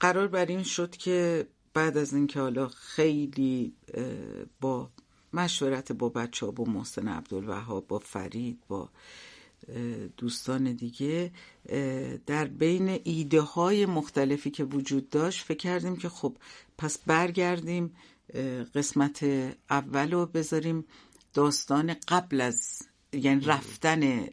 قرار 0.00 0.28
بر 0.28 0.46
این 0.46 0.62
شد 0.62 0.96
که 0.96 1.46
بعد 1.74 1.96
از 1.96 2.14
اینکه 2.14 2.40
حالا 2.40 2.68
خیلی 2.68 3.72
با 4.60 4.90
مشورت 5.32 5.92
با 5.92 6.08
بچه 6.08 6.46
ها 6.46 6.52
با 6.52 6.64
محسن 6.64 7.08
عبدالوهاب 7.08 7.86
با 7.88 7.98
فرید 7.98 8.58
با 8.68 8.88
دوستان 10.16 10.72
دیگه 10.72 11.32
در 12.26 12.44
بین 12.44 13.00
ایده 13.04 13.40
های 13.40 13.86
مختلفی 13.86 14.50
که 14.50 14.64
وجود 14.64 15.10
داشت 15.10 15.44
فکر 15.44 15.58
کردیم 15.58 15.96
که 15.96 16.08
خب 16.08 16.36
پس 16.78 16.98
برگردیم 16.98 17.94
قسمت 18.74 19.22
اول 19.70 20.12
رو 20.12 20.26
بذاریم 20.26 20.84
داستان 21.34 21.96
قبل 22.08 22.40
از 22.40 22.82
یعنی 23.12 23.44
رفتن 23.44 24.26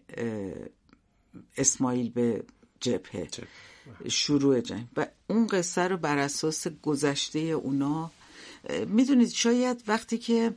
اسماعیل 1.57 2.09
به 2.09 2.43
جبهه. 2.79 3.27
شروع 4.07 4.61
جنگ. 4.61 4.87
و 4.97 5.07
اون 5.27 5.47
قصه 5.47 5.81
رو 5.81 5.97
بر 5.97 6.17
اساس 6.17 6.67
گذشته 6.67 7.39
اونا 7.39 8.11
می‌دونید 8.87 9.29
شاید 9.29 9.83
وقتی 9.87 10.17
که 10.17 10.53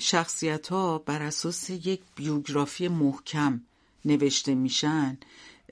شخصیت 0.00 0.68
ها 0.68 0.98
بر 0.98 1.22
اساس 1.22 1.70
یک 1.70 2.00
بیوگرافی 2.16 2.88
محکم 2.88 3.60
نوشته 4.04 4.54
میشن 4.54 5.18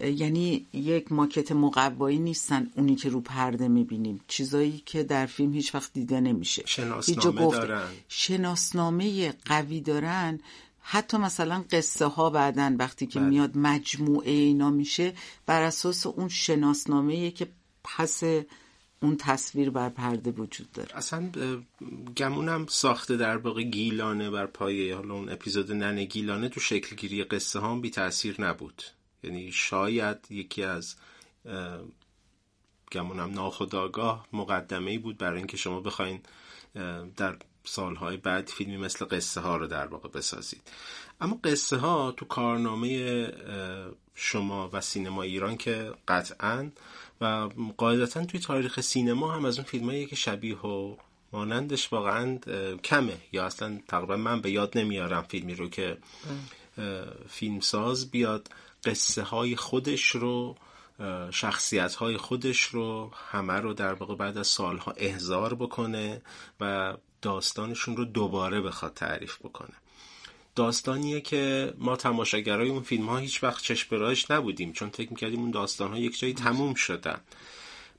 یعنی 0.01 0.66
یک 0.72 1.12
ماکت 1.12 1.53
مقوایی 1.53 2.18
نیستن 2.18 2.70
اونی 2.74 2.97
که 2.97 3.09
رو 3.09 3.20
پرده 3.20 3.68
می‌بینیم. 3.68 4.20
چیزایی 4.28 4.82
که 4.86 5.03
در 5.03 5.26
فیلم 5.26 5.53
هیچ 5.53 5.74
وقت 5.74 5.92
دیده 5.92 6.20
نمیشه. 6.20 6.62
شناسنامه 6.66 7.51
دارن. 7.51 7.88
شناسنامه 8.09 9.34
قوی 9.44 9.80
دارن. 9.80 10.40
حتی 10.80 11.16
مثلا 11.16 11.64
قصه 11.70 12.07
ها 12.07 12.30
بعدن 12.30 12.76
وقتی 12.76 13.07
که 13.07 13.20
بله. 13.20 13.28
میاد 13.28 13.57
مجموعه 13.57 14.30
اینا 14.30 14.70
میشه 14.70 15.12
بر 15.47 15.62
اساس 15.62 16.07
اون 16.07 16.28
شناسنامه 16.28 17.30
که 17.30 17.49
پس 17.84 18.22
اون 19.03 19.16
تصویر 19.16 19.70
بر 19.70 19.88
پرده 19.88 20.30
وجود 20.30 20.72
داره. 20.72 20.97
اصلا 20.97 21.30
گمونم 22.16 22.66
ساخته 22.66 23.16
در 23.16 23.36
واقع 23.36 23.62
گیلانه 23.62 24.30
بر 24.30 24.47
پایه 24.47 24.97
حالا 24.97 25.14
اون 25.14 25.28
اپیزود 25.28 25.72
ننه 25.72 26.05
گیلانه 26.05 26.49
تو 26.49 26.61
شکلگیری 26.61 27.24
قصه 27.24 27.59
ها 27.59 27.76
بی 27.76 27.90
تاثیر 27.90 28.40
نبود. 28.40 28.82
یعنی 29.22 29.52
شاید 29.52 30.26
یکی 30.30 30.62
از 30.62 30.96
گمونم 32.92 33.30
ناخداگاه 33.30 34.26
مقدمه 34.32 34.90
ای 34.90 34.98
بود 34.98 35.18
برای 35.18 35.38
اینکه 35.38 35.56
شما 35.56 35.80
بخواین 35.80 36.20
در 37.16 37.36
سالهای 37.64 38.16
بعد 38.16 38.48
فیلمی 38.48 38.76
مثل 38.76 39.04
قصه 39.04 39.40
ها 39.40 39.56
رو 39.56 39.66
در 39.66 39.86
واقع 39.86 40.08
بسازید. 40.08 40.62
اما 41.20 41.40
قصه 41.44 41.76
ها 41.76 42.12
تو 42.12 42.24
کارنامه 42.24 43.32
شما 44.14 44.70
و 44.72 44.80
سینما 44.80 45.22
ایران 45.22 45.56
که 45.56 45.92
قطعا 46.08 46.70
و 47.20 47.48
قاعدتا 47.76 48.24
توی 48.24 48.40
تاریخ 48.40 48.80
سینما 48.80 49.32
هم 49.32 49.44
از 49.44 49.58
اون 49.58 49.64
فیلمایی 49.64 50.06
که 50.06 50.16
شبیه 50.16 50.58
و 50.58 50.96
مانندش 51.32 51.92
واقعا 51.92 52.38
کمه. 52.84 53.16
یا 53.32 53.46
اصلا 53.46 53.80
تقریبا 53.88 54.16
من 54.16 54.40
به 54.40 54.50
یاد 54.50 54.78
نمیارم 54.78 55.22
فیلمی 55.22 55.54
رو 55.54 55.68
که 55.68 55.98
فیلمساز 57.28 58.10
بیاد. 58.10 58.48
قصه 58.87 59.22
های 59.22 59.57
خودش 59.57 60.07
رو 60.11 60.57
شخصیت 61.30 61.95
های 61.95 62.16
خودش 62.16 62.62
رو 62.62 63.11
همه 63.30 63.53
رو 63.53 63.74
در 63.74 63.93
واقع 63.93 64.14
بعد 64.14 64.39
از 64.39 64.47
سالها 64.47 64.93
احضار 64.97 65.55
بکنه 65.55 66.22
و 66.61 66.95
داستانشون 67.22 67.97
رو 67.97 68.05
دوباره 68.05 68.61
بخواد 68.61 68.95
تعریف 68.95 69.39
بکنه 69.39 69.74
داستانیه 70.55 71.20
که 71.20 71.74
ما 71.78 71.97
تماشاگرای 71.97 72.68
اون 72.68 72.82
فیلم 72.82 73.07
ها 73.07 73.18
هیچ 73.18 73.43
وقت 73.45 73.62
چشم 73.62 74.16
نبودیم 74.30 74.72
چون 74.72 74.91
فکر 74.91 75.11
می‌کردیم 75.11 75.41
اون 75.41 75.51
داستان 75.51 75.91
ها 75.91 75.99
یک 75.99 76.18
جایی 76.18 76.34
تموم 76.34 76.74
شدن 76.74 77.20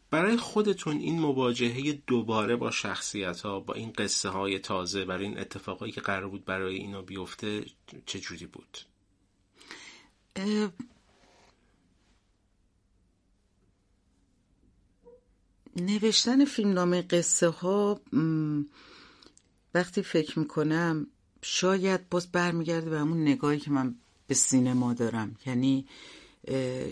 برای 0.09 0.37
خودتون 0.37 0.97
این 0.97 1.19
مواجهه 1.19 1.91
دوباره 2.07 2.55
با 2.55 2.71
شخصیت 2.71 3.41
ها 3.41 3.59
با 3.59 3.73
این 3.73 3.91
قصه 3.97 4.29
های 4.29 4.59
تازه 4.59 5.05
برای 5.05 5.25
این 5.25 5.39
اتفاقایی 5.39 5.91
که 5.91 6.01
قرار 6.01 6.27
بود 6.27 6.45
برای 6.45 6.75
اینا 6.75 7.01
بیفته 7.01 7.65
چجوری 8.05 8.45
بود؟ 8.45 8.77
نوشتن 15.75 16.45
فیلمنامه 16.45 17.01
قصه 17.01 17.47
ها 17.47 18.01
وقتی 19.73 20.01
فکر 20.03 20.39
می‌کنم 20.39 21.07
شاید 21.41 22.09
باز 22.09 22.31
برمیگرده 22.31 22.89
به 22.89 22.99
همون 22.99 23.21
نگاهی 23.21 23.59
که 23.59 23.71
من 23.71 23.95
به 24.27 24.35
سینما 24.35 24.93
دارم. 24.93 25.35
یعنی 25.45 25.85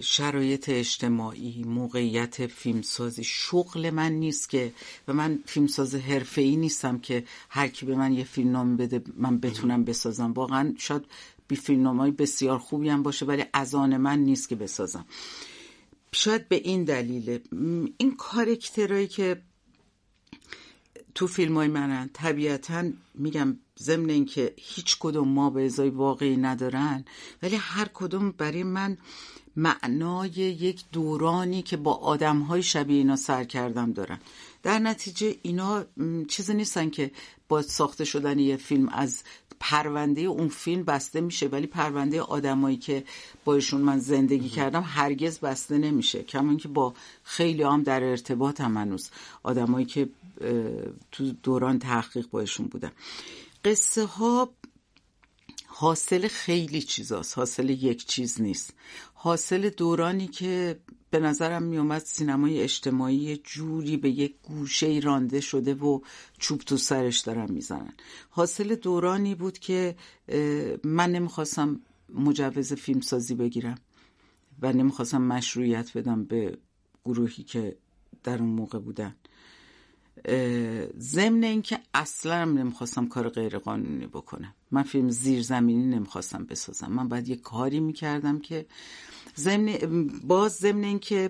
شرایط 0.02 0.70
اجتماعی 0.70 1.64
موقعیت 1.64 2.48
فیلمسازی. 2.48 3.24
شغل 3.24 3.90
من 3.90 4.12
نیست 4.12 4.50
که 4.50 4.74
و 5.08 5.14
من 5.14 5.40
فیلمساز 5.46 5.96
حرفه 5.96 6.42
ای 6.42 6.56
نیستم 6.56 7.00
که 7.00 7.26
هر 7.50 7.68
کی 7.68 7.86
به 7.86 7.96
من 7.96 8.14
یه 8.14 8.24
فیلم 8.24 8.78
بده 8.78 9.04
من 9.18 9.40
بتونم 9.40 9.84
بسازم. 9.84 10.32
واقعا 10.34 10.74
شاید 10.78 11.06
بی 11.48 11.56
فیلم 11.56 12.00
های 12.00 12.12
بسیار 12.12 12.58
خوبی 12.58 12.90
هم 12.90 13.04
باشه 13.04 13.26
ولی 13.26 13.44
از 13.54 13.76
آن 13.76 13.98
من 13.98 14.20
نیست 14.20 14.50
که 14.50 14.56
بسازم. 14.56 15.06
شاید 16.12 16.48
به 16.48 16.56
این 16.56 16.84
دلیل 16.84 17.40
این 17.98 18.16
کارکترهایی 18.16 19.08
که 19.08 19.42
تو 21.16 21.28
فیلم 21.28 21.56
های 21.56 21.68
منن 21.68 22.10
طبیعتا 22.14 22.84
میگم 23.16 23.58
ضمن 23.80 24.10
اینکه 24.10 24.54
هیچ 24.58 24.98
کدوم 25.00 25.28
ما 25.28 25.50
به 25.50 25.66
ازای 25.66 25.90
واقعی 25.90 26.38
ندارن 26.38 27.06
ولی 27.44 27.56
هر 27.56 27.90
کدوم 27.94 28.32
برای 28.32 28.64
من 28.64 28.98
معنای 29.56 30.32
یک 30.32 30.84
دورانی 30.92 31.62
که 31.62 31.78
با 31.78 31.94
آدم 31.94 32.40
های 32.40 32.64
شبیه 32.64 32.98
اینا 32.98 33.16
سر 33.16 33.44
کردم 33.44 33.94
دارن. 33.94 34.20
در 34.66 34.80
نتیجه 34.80 35.36
اینا 35.42 35.86
چیزی 36.28 36.54
نیستن 36.54 36.90
که 36.90 37.12
با 37.50 37.62
ساخته 37.62 38.06
شدن 38.06 38.40
یه 38.40 38.58
فیلم 38.58 38.90
از 38.90 39.24
پرونده 39.60 40.22
اون 40.22 40.48
فیلم 40.48 40.84
بسته 40.84 41.22
میشه 41.22 41.48
ولی 41.48 41.68
پرونده 41.68 42.22
آدمایی 42.22 42.78
که 42.78 43.04
باشون 43.46 43.82
من 43.82 44.00
زندگی 44.00 44.50
کردم 44.50 44.84
هرگز 44.88 45.40
بسته 45.40 45.78
نمیشه. 45.78 46.24
کما 46.24 46.56
که 46.56 46.68
با 46.68 46.94
خیلی 47.24 47.64
هم 47.64 47.84
در 47.84 48.04
ارتباط 48.04 48.62
هم 48.62 48.78
هنوز 48.78 49.10
آدمایی 49.44 49.86
که 49.86 50.10
تو 51.12 51.32
دوران 51.44 51.80
تحقیق 51.80 52.30
باشون 52.30 52.66
بودم 52.66 52.92
قصه 53.66 54.06
ها 54.06 54.50
حاصل 55.68 56.28
خیلی 56.28 56.82
چیزاست. 56.82 57.38
حاصل 57.38 57.70
یک 57.70 58.06
چیز 58.06 58.42
نیست. 58.42 58.74
حاصل 59.14 59.70
دورانی 59.70 60.28
که 60.28 60.80
به 61.16 61.22
نظرم 61.22 61.64
میومد 61.64 62.02
سینمای 62.02 62.62
اجتماعی 62.62 63.38
جوری 63.38 63.98
به 63.98 64.10
یک 64.10 64.36
گوشه 64.44 65.00
رانده 65.04 65.42
شده 65.42 65.74
و 65.74 66.00
چوب 66.38 66.60
تو 66.60 66.78
سرش 66.78 67.20
دارن 67.20 67.52
می‌زنن. 67.52 67.94
حاصل 68.30 68.76
دورانی 68.76 69.36
بود 69.36 69.60
که 69.60 69.96
من 70.84 71.12
نمی‌خواستم 71.12 71.80
مجوز 72.14 72.74
فیلمسازی 72.74 73.36
بگیرم 73.36 73.78
و 74.62 74.74
نمی‌خواستم 74.74 75.22
مشروعیت 75.22 75.98
بدم 75.98 76.24
به 76.24 76.58
گروهی 77.06 77.44
که 77.44 77.76
در 78.24 78.40
اون 78.40 78.50
موقع 78.50 78.80
بودن. 78.80 79.16
ضمن 81.00 81.44
اینکه 81.44 81.80
اصلا 81.94 82.46
نمی‌خواستم 82.46 83.08
کار 83.08 83.30
غیر 83.30 83.58
قانونی 83.58 84.08
بکنم. 84.08 84.54
من 84.72 84.84
فیلم 84.84 85.10
زیرزمینی 85.10 85.86
نمی‌خواستم 85.86 86.46
بسازم. 86.46 86.92
من 86.92 87.08
باید 87.08 87.30
یه 87.30 87.36
کاری 87.36 87.80
می‌کردم 87.80 88.40
که 88.40 88.66
ضمن 89.38 89.78
باز 90.24 90.56
ضمن 90.56 90.84
اینکه 90.84 91.30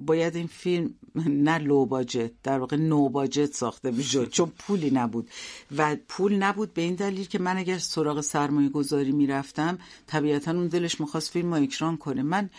باید 0.00 0.36
این 0.36 0.46
فیلم 0.46 0.94
نه 1.14 1.58
لو 1.58 1.86
باجت 1.86 2.30
در 2.42 2.58
واقع 2.58 2.76
نو 2.76 3.08
باجت 3.08 3.54
ساخته 3.54 3.90
می‌شد 3.90 4.30
چون 4.36 4.52
پولی 4.58 4.90
نبود. 4.90 5.30
و 5.76 5.96
پول 6.08 6.36
نبود 6.36 6.74
به 6.74 6.82
این 6.82 6.94
دلیل 6.94 7.26
که 7.26 7.38
من 7.38 7.56
اگر 7.56 7.78
سراغ 7.78 8.20
سرمایه 8.20 8.68
گذاری 8.68 9.12
می‌رفتم 9.12 9.78
طبیعتا 10.06 10.50
اون 10.50 10.66
دلش 10.66 11.00
می‌خواست 11.00 11.30
فیلم 11.30 11.54
رو 11.54 11.62
اکران 11.62 11.96
کنه. 11.96 12.22
من 12.22 12.50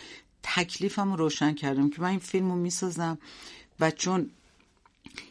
تکلیفم 0.42 1.10
رو 1.10 1.16
روشن 1.16 1.54
کردم 1.54 1.90
که 1.90 2.02
من 2.02 2.08
این 2.08 2.18
فیلم 2.18 2.50
رو 2.50 2.56
می‌سازم 2.56 3.18
و 3.80 3.90
چون 3.90 4.30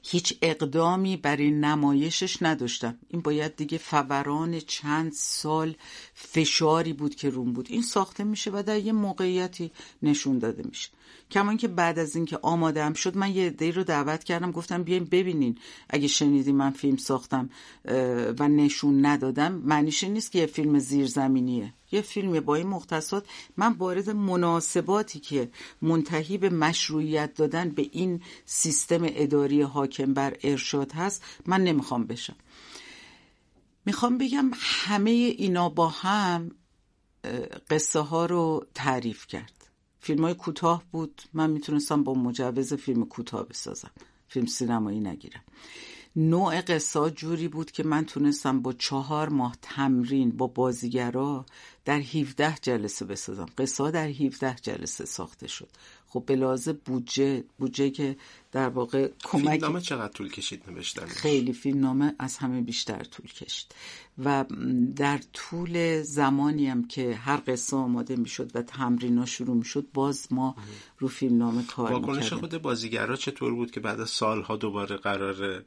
هیچ 0.03 0.37
اقدامی 0.41 1.17
برای 1.17 1.51
نمایشش 1.51 2.43
نداشتم. 2.43 2.97
این 3.07 3.21
باید 3.21 3.55
دیگه 3.55 3.77
فوران 3.77 4.59
چند 4.59 5.11
سال 5.11 5.75
فشاری 6.13 6.93
بود 6.93 7.15
که 7.15 7.29
روم 7.29 7.53
بود. 7.53 7.67
این 7.69 7.81
ساخته 7.81 8.23
میشه 8.23 8.51
و 8.53 8.63
در 8.65 8.79
یه 8.79 8.91
موقعیتی 8.91 9.71
نشون 10.03 10.39
داده 10.39 10.63
میشه. 10.63 10.89
کمان 11.31 11.57
که 11.57 11.67
بعد 11.67 11.99
از 11.99 12.15
اینکه 12.15 12.39
آمادم 12.41 12.93
شد 12.93 13.17
من 13.17 13.35
یه 13.35 13.49
دی 13.49 13.71
رو 13.71 13.83
دعوت 13.83 14.23
کردم. 14.23 14.51
گفتم 14.51 14.83
بیاین 14.83 15.05
ببینین. 15.05 15.57
اگه 15.89 16.07
شنیدی 16.07 16.51
من 16.51 16.71
فیلم 16.71 16.97
ساختم 16.97 17.49
و 18.39 18.47
نشون 18.47 19.05
ندادم 19.05 19.51
معنیش 19.51 20.03
نیست 20.03 20.31
که 20.31 20.39
یه 20.39 20.45
فیلم 20.45 20.79
زیرزمینیه. 20.79 21.73
یه 21.91 22.01
فیلم 22.01 22.39
با 22.39 22.55
این 22.55 22.67
مختصات. 22.67 23.25
من 23.57 23.73
وارد 23.73 24.09
مناسباتی 24.09 25.19
که 25.19 25.49
منتهی 25.81 26.37
به 26.37 26.49
مشروعیت 26.49 27.33
دادن 27.33 27.69
به 27.69 27.89
این 27.91 28.21
سیستم 28.45 29.01
اداری 29.03 29.61
حاکم 29.61 30.13
بر 30.13 30.37
ارشاد 30.43 30.91
هست 30.91 31.23
من 31.45 31.63
نمی‌خوام 31.63 32.07
بشم. 32.07 32.35
می‌خوام 33.85 34.17
بگم 34.17 34.51
همه 34.53 35.09
اینا 35.11 35.69
با 35.69 35.87
هم 35.87 36.51
قصه 37.69 37.99
ها 37.99 38.25
رو 38.25 38.65
تعریف 38.75 39.27
کرد. 39.27 39.67
فیلم 39.99 40.23
های 40.23 40.33
کوتاه 40.33 40.83
بود. 40.91 41.21
من 41.33 41.49
می‌تونستم 41.49 42.03
با 42.03 42.13
مجوز 42.13 42.73
فیلم 42.73 43.05
کوتاه 43.05 43.47
بسازم. 43.47 43.91
فیلم 44.27 44.45
سینمایی 44.45 44.99
نگیرم. 44.99 45.43
نوع 46.15 46.61
قصه 46.61 47.09
جوری 47.09 47.47
بود 47.47 47.71
که 47.71 47.83
من 47.83 48.05
تونستم 48.05 48.61
با 48.61 48.73
چهار 48.73 49.29
ماه 49.29 49.55
تمرین 49.61 50.31
با 50.31 50.47
بازیگرا 50.47 51.45
در 51.85 51.99
17 51.99 52.55
جلسه 52.61 53.05
بسازم. 53.05 53.45
قصه 53.57 53.91
در 53.91 54.07
17 54.07 54.55
جلسه 54.61 55.05
ساخته 55.05 55.47
شد. 55.47 55.69
خب 56.07 56.23
به 56.25 56.35
لازم 56.35 56.79
بودجه 56.85 57.43
بودجه 57.57 57.89
که 57.89 58.17
در 58.51 58.69
واقع 58.69 59.11
کمک 59.23 59.49
فیلم 59.49 59.65
نامه 59.65 59.81
چقدر 59.81 60.13
طول 60.13 60.29
کشید 60.29 60.63
نوشتن 60.67 61.05
خیلی 61.05 61.53
فیلم 61.53 61.79
نامه 61.79 62.15
از 62.19 62.37
همه 62.37 62.61
بیشتر 62.61 63.03
طول 63.03 63.27
کشید. 63.27 63.75
و 64.17 64.45
در 64.95 65.19
طول 65.33 66.01
زمانی 66.01 66.67
هم 66.67 66.87
که 66.87 67.15
هر 67.15 67.41
قصه 67.47 67.77
آماده 67.77 68.15
می‌شد 68.15 68.51
و 68.55 68.61
تمرینا 68.61 69.25
شروع 69.25 69.57
می‌شد 69.57 69.87
باز 69.93 70.27
ما 70.31 70.55
رو 70.99 71.07
فیلم 71.07 71.37
نامه 71.37 71.63
کار 71.65 71.91
واکنش 71.91 72.33
خود 72.33 72.61
بازیگرا 72.61 73.15
چطور 73.15 73.53
بود 73.53 73.71
که 73.71 73.79
بعد 73.79 73.99
از 73.99 74.09
سالها 74.09 74.55
دوباره 74.55 74.97
قرار 74.97 75.63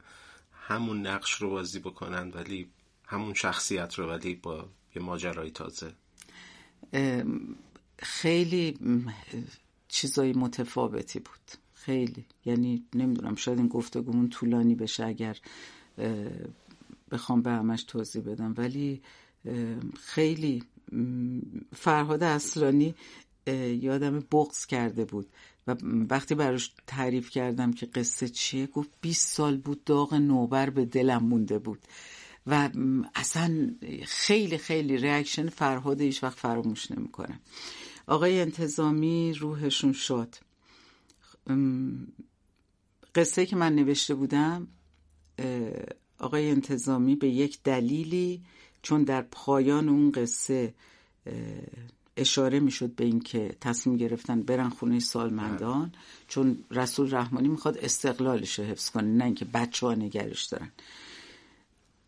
همون 0.67 1.07
نقش 1.07 1.33
رو 1.33 1.49
بازی 1.49 1.79
بکنن 1.79 2.31
ولی 2.31 2.67
همون 3.05 3.33
شخصیت 3.33 3.93
رو 3.93 4.07
ولی 4.07 4.35
با 4.35 4.69
یه 4.95 5.01
ماجرای 5.01 5.51
تازه؟ 5.51 5.93
خیلی 7.99 8.77
چیزای 9.87 10.33
متفاوتی 10.33 11.19
بود. 11.19 11.59
خیلی. 11.73 12.25
یعنی 12.45 12.83
نمی‌دونم 12.95 13.35
شاید 13.35 13.57
این 13.57 13.67
گفتگومون 13.67 14.29
طولانی 14.29 14.75
بشه 14.75 15.05
اگر 15.05 15.37
بخوام 17.11 17.41
به 17.41 17.51
همش 17.51 17.83
توضیح 17.83 18.21
بدم. 18.21 18.53
ولی 18.57 19.01
خیلی 19.99 20.63
فرهاد 21.75 22.23
اصلانی 22.23 22.95
یادم 23.81 24.19
بغز 24.31 24.65
کرده 24.65 25.05
بود. 25.05 25.27
و 25.67 25.75
وقتی 26.09 26.35
براش 26.35 26.73
تعریف 26.87 27.29
کردم 27.29 27.73
که 27.73 27.85
قصه 27.85 28.29
چیه 28.29 28.67
گفت 28.67 28.89
20 29.01 29.33
سال 29.33 29.57
بود 29.57 29.83
داغ 29.83 30.13
نوبر 30.13 30.69
به 30.69 30.85
دلم 30.85 31.23
مونده 31.23 31.59
بود. 31.59 31.79
و 32.47 32.69
اصلا 33.15 33.75
خیلی 34.05 34.57
خیلی 34.57 34.97
ریاکشن 34.97 35.49
فرهاد 35.49 36.01
هیچ 36.01 36.23
وقت 36.23 36.39
فراموش 36.39 36.91
نمی‌کنم 36.91 37.39
آقای 38.07 38.41
انتظامی 38.41 39.33
روحشون 39.33 39.93
شد. 39.93 40.35
قصه 43.15 43.45
که 43.45 43.55
من 43.55 43.75
نوشته 43.75 44.15
بودم 44.15 44.67
آقای 46.19 46.49
انتظامی 46.49 47.15
به 47.15 47.27
یک 47.27 47.63
دلیلی 47.63 48.41
چون 48.81 49.03
در 49.03 49.21
پایان 49.21 49.89
اون 49.89 50.11
قصه 50.11 50.73
اشاره 52.17 52.59
می‌شد 52.59 52.95
به 52.95 53.05
اینکه 53.05 53.55
تصمیم 53.61 53.97
گرفتن 53.97 54.41
برن 54.41 54.69
خونه 54.69 54.99
سالمندان 54.99 55.91
چون 56.27 56.57
رسول 56.71 57.15
رحمانی 57.15 57.47
می‌خواد 57.47 57.77
استقلالش 57.77 58.59
رو 58.59 58.65
حفظ 58.65 58.89
کنه 58.89 59.07
نه 59.07 59.25
اینکه 59.25 59.45
بچه 59.45 59.87
ها 59.87 59.93
نگرش 59.93 60.43
دارن. 60.43 60.71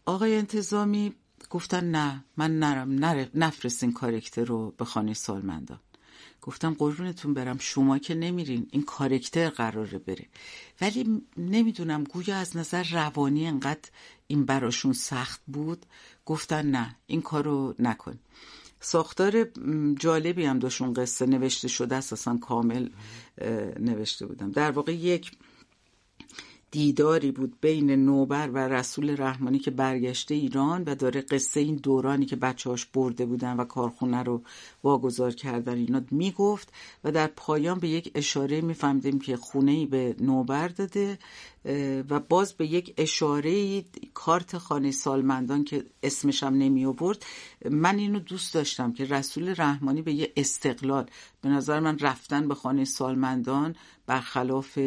آقای 0.08 0.36
انتظامی 0.36 1.14
گفتن 1.50 1.92
نه 1.92 2.24
من 2.38 2.60
نرم 2.60 3.06
نفرستین 3.34 3.94
کارکتر 3.94 4.44
رو 4.46 4.74
به 4.78 4.86
خانه 4.86 5.14
سالمندان 5.14 5.80
گفتم 6.42 6.74
قربونتون 6.74 7.34
برم 7.34 7.58
شما 7.58 7.98
که 7.98 8.16
نمیرین 8.16 8.68
این 8.72 8.84
کارکتر 8.84 9.50
قراره 9.50 9.98
بره. 9.98 10.26
ولی 10.82 11.22
نمی‌دونم 11.38 12.04
گویا 12.04 12.38
از 12.38 12.58
نظر 12.58 12.84
روانی 12.84 13.48
انقدر 13.48 13.90
این 14.28 14.46
براشون 14.46 14.94
سخت 14.94 15.42
بود؟ 15.48 15.86
گفتن 16.26 16.72
نه 16.72 16.96
این 17.08 17.22
کارو 17.22 17.76
نکن. 17.80 18.20
ساختار 18.80 19.48
جالبی 20.00 20.46
هم 20.46 20.60
داشون 20.60 20.94
قصه 20.94 21.26
نوشته 21.26 21.68
شده 21.68 21.96
اساسا 21.96 22.38
کامل 22.38 22.90
نوشته 23.80 24.26
بودم. 24.26 24.52
در 24.52 24.72
واقع 24.72 24.94
یک 24.96 25.32
دیداری 26.72 27.32
بود 27.32 27.58
بین 27.62 27.92
نوبر 27.92 28.50
و 28.50 28.58
رسول 28.58 29.16
رحمانی 29.18 29.60
که 29.60 29.72
برگشته 29.72 30.36
ایران 30.36 30.84
و 30.84 30.96
داره 30.96 31.22
قصه 31.22 31.60
این 31.60 31.76
دورانی 31.76 32.26
که 32.26 32.36
بچهاش 32.36 32.86
برده 32.86 33.26
بودن 33.26 33.58
و 33.58 33.66
کارخونه 33.66 34.24
رو 34.24 34.42
واگذار 34.84 35.32
کردن. 35.32 35.78
اینا 35.78 36.02
می‌گفت 36.12 36.74
و 37.04 37.12
در 37.12 37.28
پایان 37.28 37.80
به 37.80 37.88
یک 37.88 38.12
اشاره 38.16 38.62
میفهمدیم 38.62 39.20
که 39.20 39.38
خونه 39.38 39.72
ای 39.72 39.86
به 39.86 40.16
نوبر 40.20 40.68
داده 40.68 41.20
و 42.10 42.20
باز 42.20 42.54
به 42.54 42.68
یک 42.68 42.94
اشاره 42.98 43.84
کارت 44.14 44.58
خانه 44.58 44.92
سالمندان 44.92 45.64
که 45.64 45.86
اسمشم 46.04 46.48
نمی 46.48 46.86
آورد 46.86 47.26
من 47.70 48.00
اینو 48.00 48.20
دوست 48.20 48.54
داشتم 48.54 48.94
که 48.94 49.06
رسول 49.06 49.56
رحمانی 49.58 50.02
به 50.02 50.14
یه 50.14 50.34
استقلال 50.38 51.10
به 51.42 51.50
نظر 51.50 51.80
من 51.80 52.00
رفتن 52.00 52.48
به 52.48 52.56
خانه 52.56 52.86
سالمندان 52.86 53.76
برخلاف 54.06 54.80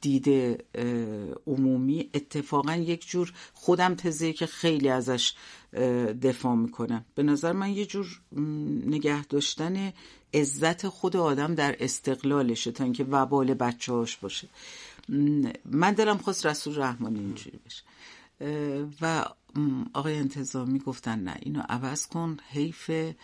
دید 0.00 0.58
عمومی. 1.46 2.10
اتفاقا 2.14 2.76
یک 2.76 3.08
جور 3.08 3.32
خودم 3.54 3.94
تزه 3.94 4.32
که 4.32 4.46
خیلی 4.46 4.88
ازش 4.88 5.34
دفاع 6.22 6.54
می‌کنم 6.54 7.04
به 7.14 7.22
نظر 7.22 7.52
من 7.52 7.70
یه 7.70 7.86
جور 7.86 8.20
نگه 8.86 9.24
داشتن 9.24 9.92
عزت 10.34 10.88
خود 10.88 11.16
آدم 11.16 11.54
در 11.54 11.76
استقلالشه 11.80 12.72
تا 12.72 12.84
اینکه 12.84 13.04
وبال 13.04 13.54
بچه 13.54 13.92
هاش 13.92 14.16
باشه 14.16 14.48
من 15.64 15.92
دلم 15.92 16.18
خواست 16.18 16.46
رسول 16.46 16.78
رحمانی 16.78 17.18
اینجوری 17.18 17.58
بشه. 17.66 17.82
و 19.00 19.24
آقای 19.94 20.16
انتظامی 20.16 20.78
گفتن 20.78 21.18
نه 21.18 21.36
اینو 21.42 21.60
عوض 21.68 22.06
کن 22.06 22.36
حیفه 22.48 23.16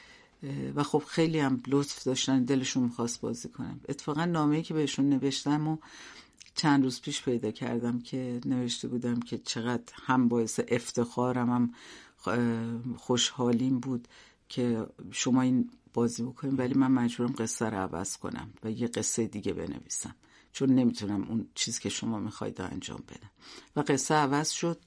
و 0.75 0.83
خب 0.83 1.03
خیلی 1.07 1.39
هم 1.39 1.63
لطف 1.67 2.05
داشتن 2.05 2.45
دلشون 2.45 2.83
می‌خواست 2.83 3.21
بازی 3.21 3.49
کنم 3.49 3.81
اتفاقا 3.89 4.25
نامه 4.25 4.63
که 4.63 4.75
بهشون 4.75 5.09
نوشتم 5.09 5.69
و 5.69 5.77
چند 6.57 6.85
روز 6.85 7.01
پیش 7.01 7.23
پیدا 7.23 7.51
کردم 7.51 8.01
که 8.01 8.41
نوشته 8.45 8.89
بودم 8.89 9.21
که 9.21 9.39
چقدر 9.39 9.93
هم 10.03 10.29
باعث 10.29 10.61
افتخارم 10.69 11.51
هم 11.51 11.75
خوشحالیم 12.97 13.79
بود 13.81 14.09
که 14.49 14.87
شما 15.11 15.43
این 15.43 15.71
بازی 15.95 16.23
بکنیم. 16.23 16.59
ولی 16.59 16.75
من 16.75 16.91
مجبورم 16.91 17.35
قصه 17.39 17.67
رو 17.67 17.77
عوض 17.77 18.17
کنم 18.17 18.51
و 18.65 18.71
یه 18.71 18.87
قصه 18.87 19.27
دیگه 19.27 19.53
بنویسم 19.53 20.15
چون 20.53 20.71
نمی‌تونم 20.75 21.23
اون 21.23 21.49
چیز 21.55 21.79
که 21.79 21.89
شما 21.89 22.19
می‌خواید 22.19 22.61
انجام 22.61 23.03
بدم. 23.09 23.31
و 23.77 23.81
قصه 23.81 24.15
عوض 24.15 24.51
شد 24.51 24.81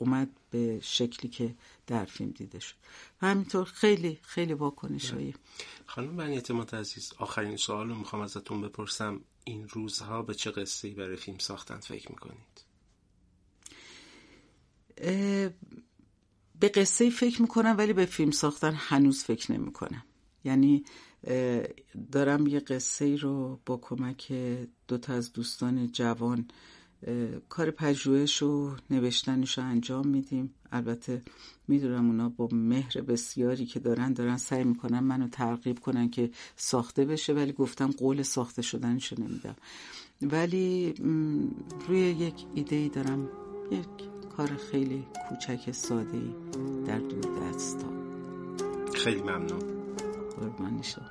اومد 0.00 0.28
به 0.50 0.80
شکلی 0.82 1.30
که 1.30 1.54
در 1.86 2.04
فیلم 2.04 2.30
دیده 2.30 2.58
شد. 2.58 2.74
و 3.22 3.26
همینطور 3.26 3.64
خیلی 3.64 4.18
خیلی 4.22 4.54
واکنش 4.54 5.10
هایی 5.10 5.34
خانم 5.86 6.16
بنی 6.16 6.34
اعتماد 6.34 6.74
عزیز 6.74 7.12
آخرین 7.18 7.56
سوال 7.56 7.88
رو 7.88 7.94
می‌خوام 7.94 8.22
ازتون 8.22 8.60
بپرسم. 8.60 9.20
این 9.44 9.68
روزها 9.68 10.22
به 10.22 10.34
چه 10.34 10.50
قصه 10.50 10.90
برای 10.90 11.16
فیلم 11.16 11.38
ساختن 11.38 11.80
فکر 11.80 12.10
می‌کنید؟ 12.10 12.64
به 16.60 16.68
قصه 16.68 17.10
فکر 17.10 17.42
می‌کنم 17.42 17.74
ولی 17.78 17.92
به 17.92 18.06
فیلم 18.06 18.30
ساختن 18.30 18.74
هنوز 18.74 19.24
فکر 19.24 19.52
نمی‌کنم. 19.52 20.04
یعنی 20.44 20.84
دارم 22.12 22.46
یه 22.46 22.60
قصه 22.60 23.16
رو 23.16 23.60
با 23.66 23.76
کمک 23.76 24.32
دوتا 24.88 25.12
از 25.12 25.32
دوستان 25.32 25.92
جوان 25.92 26.48
کار 27.48 27.70
پژوهش 27.70 28.42
و 28.42 28.76
نوشتنش 28.90 29.58
رو 29.58 29.64
انجام 29.64 30.06
میدیم. 30.06 30.54
البته 30.72 31.22
می‌دونم 31.68 32.06
اونا 32.06 32.28
با 32.28 32.48
مهر 32.52 33.00
بسیاری 33.00 33.66
که 33.66 33.80
دارن 33.80 34.12
دارن 34.12 34.36
سعی 34.36 34.64
می‌کنن 34.64 35.00
منو 35.00 35.28
ترغیب 35.28 35.78
کنن 35.78 36.10
که 36.10 36.30
ساخته 36.56 37.04
بشه 37.04 37.32
ولی 37.32 37.52
گفتم 37.52 37.90
قول 37.90 38.22
ساخته 38.22 38.62
شدنشو 38.62 39.16
نمیدم. 39.20 39.56
ولی 40.22 40.94
روی 41.88 42.00
یک 42.00 42.34
ایده 42.54 42.76
ای 42.76 42.88
دارم. 42.88 43.28
یک 43.70 43.86
کار 44.36 44.48
خیلی 44.56 45.06
کوچک 45.28 45.70
ساده 45.72 46.16
ای 46.16 46.34
در 46.86 46.98
دور 46.98 47.48
دستا 47.48 47.86
خیلی 48.94 49.22
ممنون. 49.22 49.60
قربانی 50.36 50.82
شد 50.82 51.10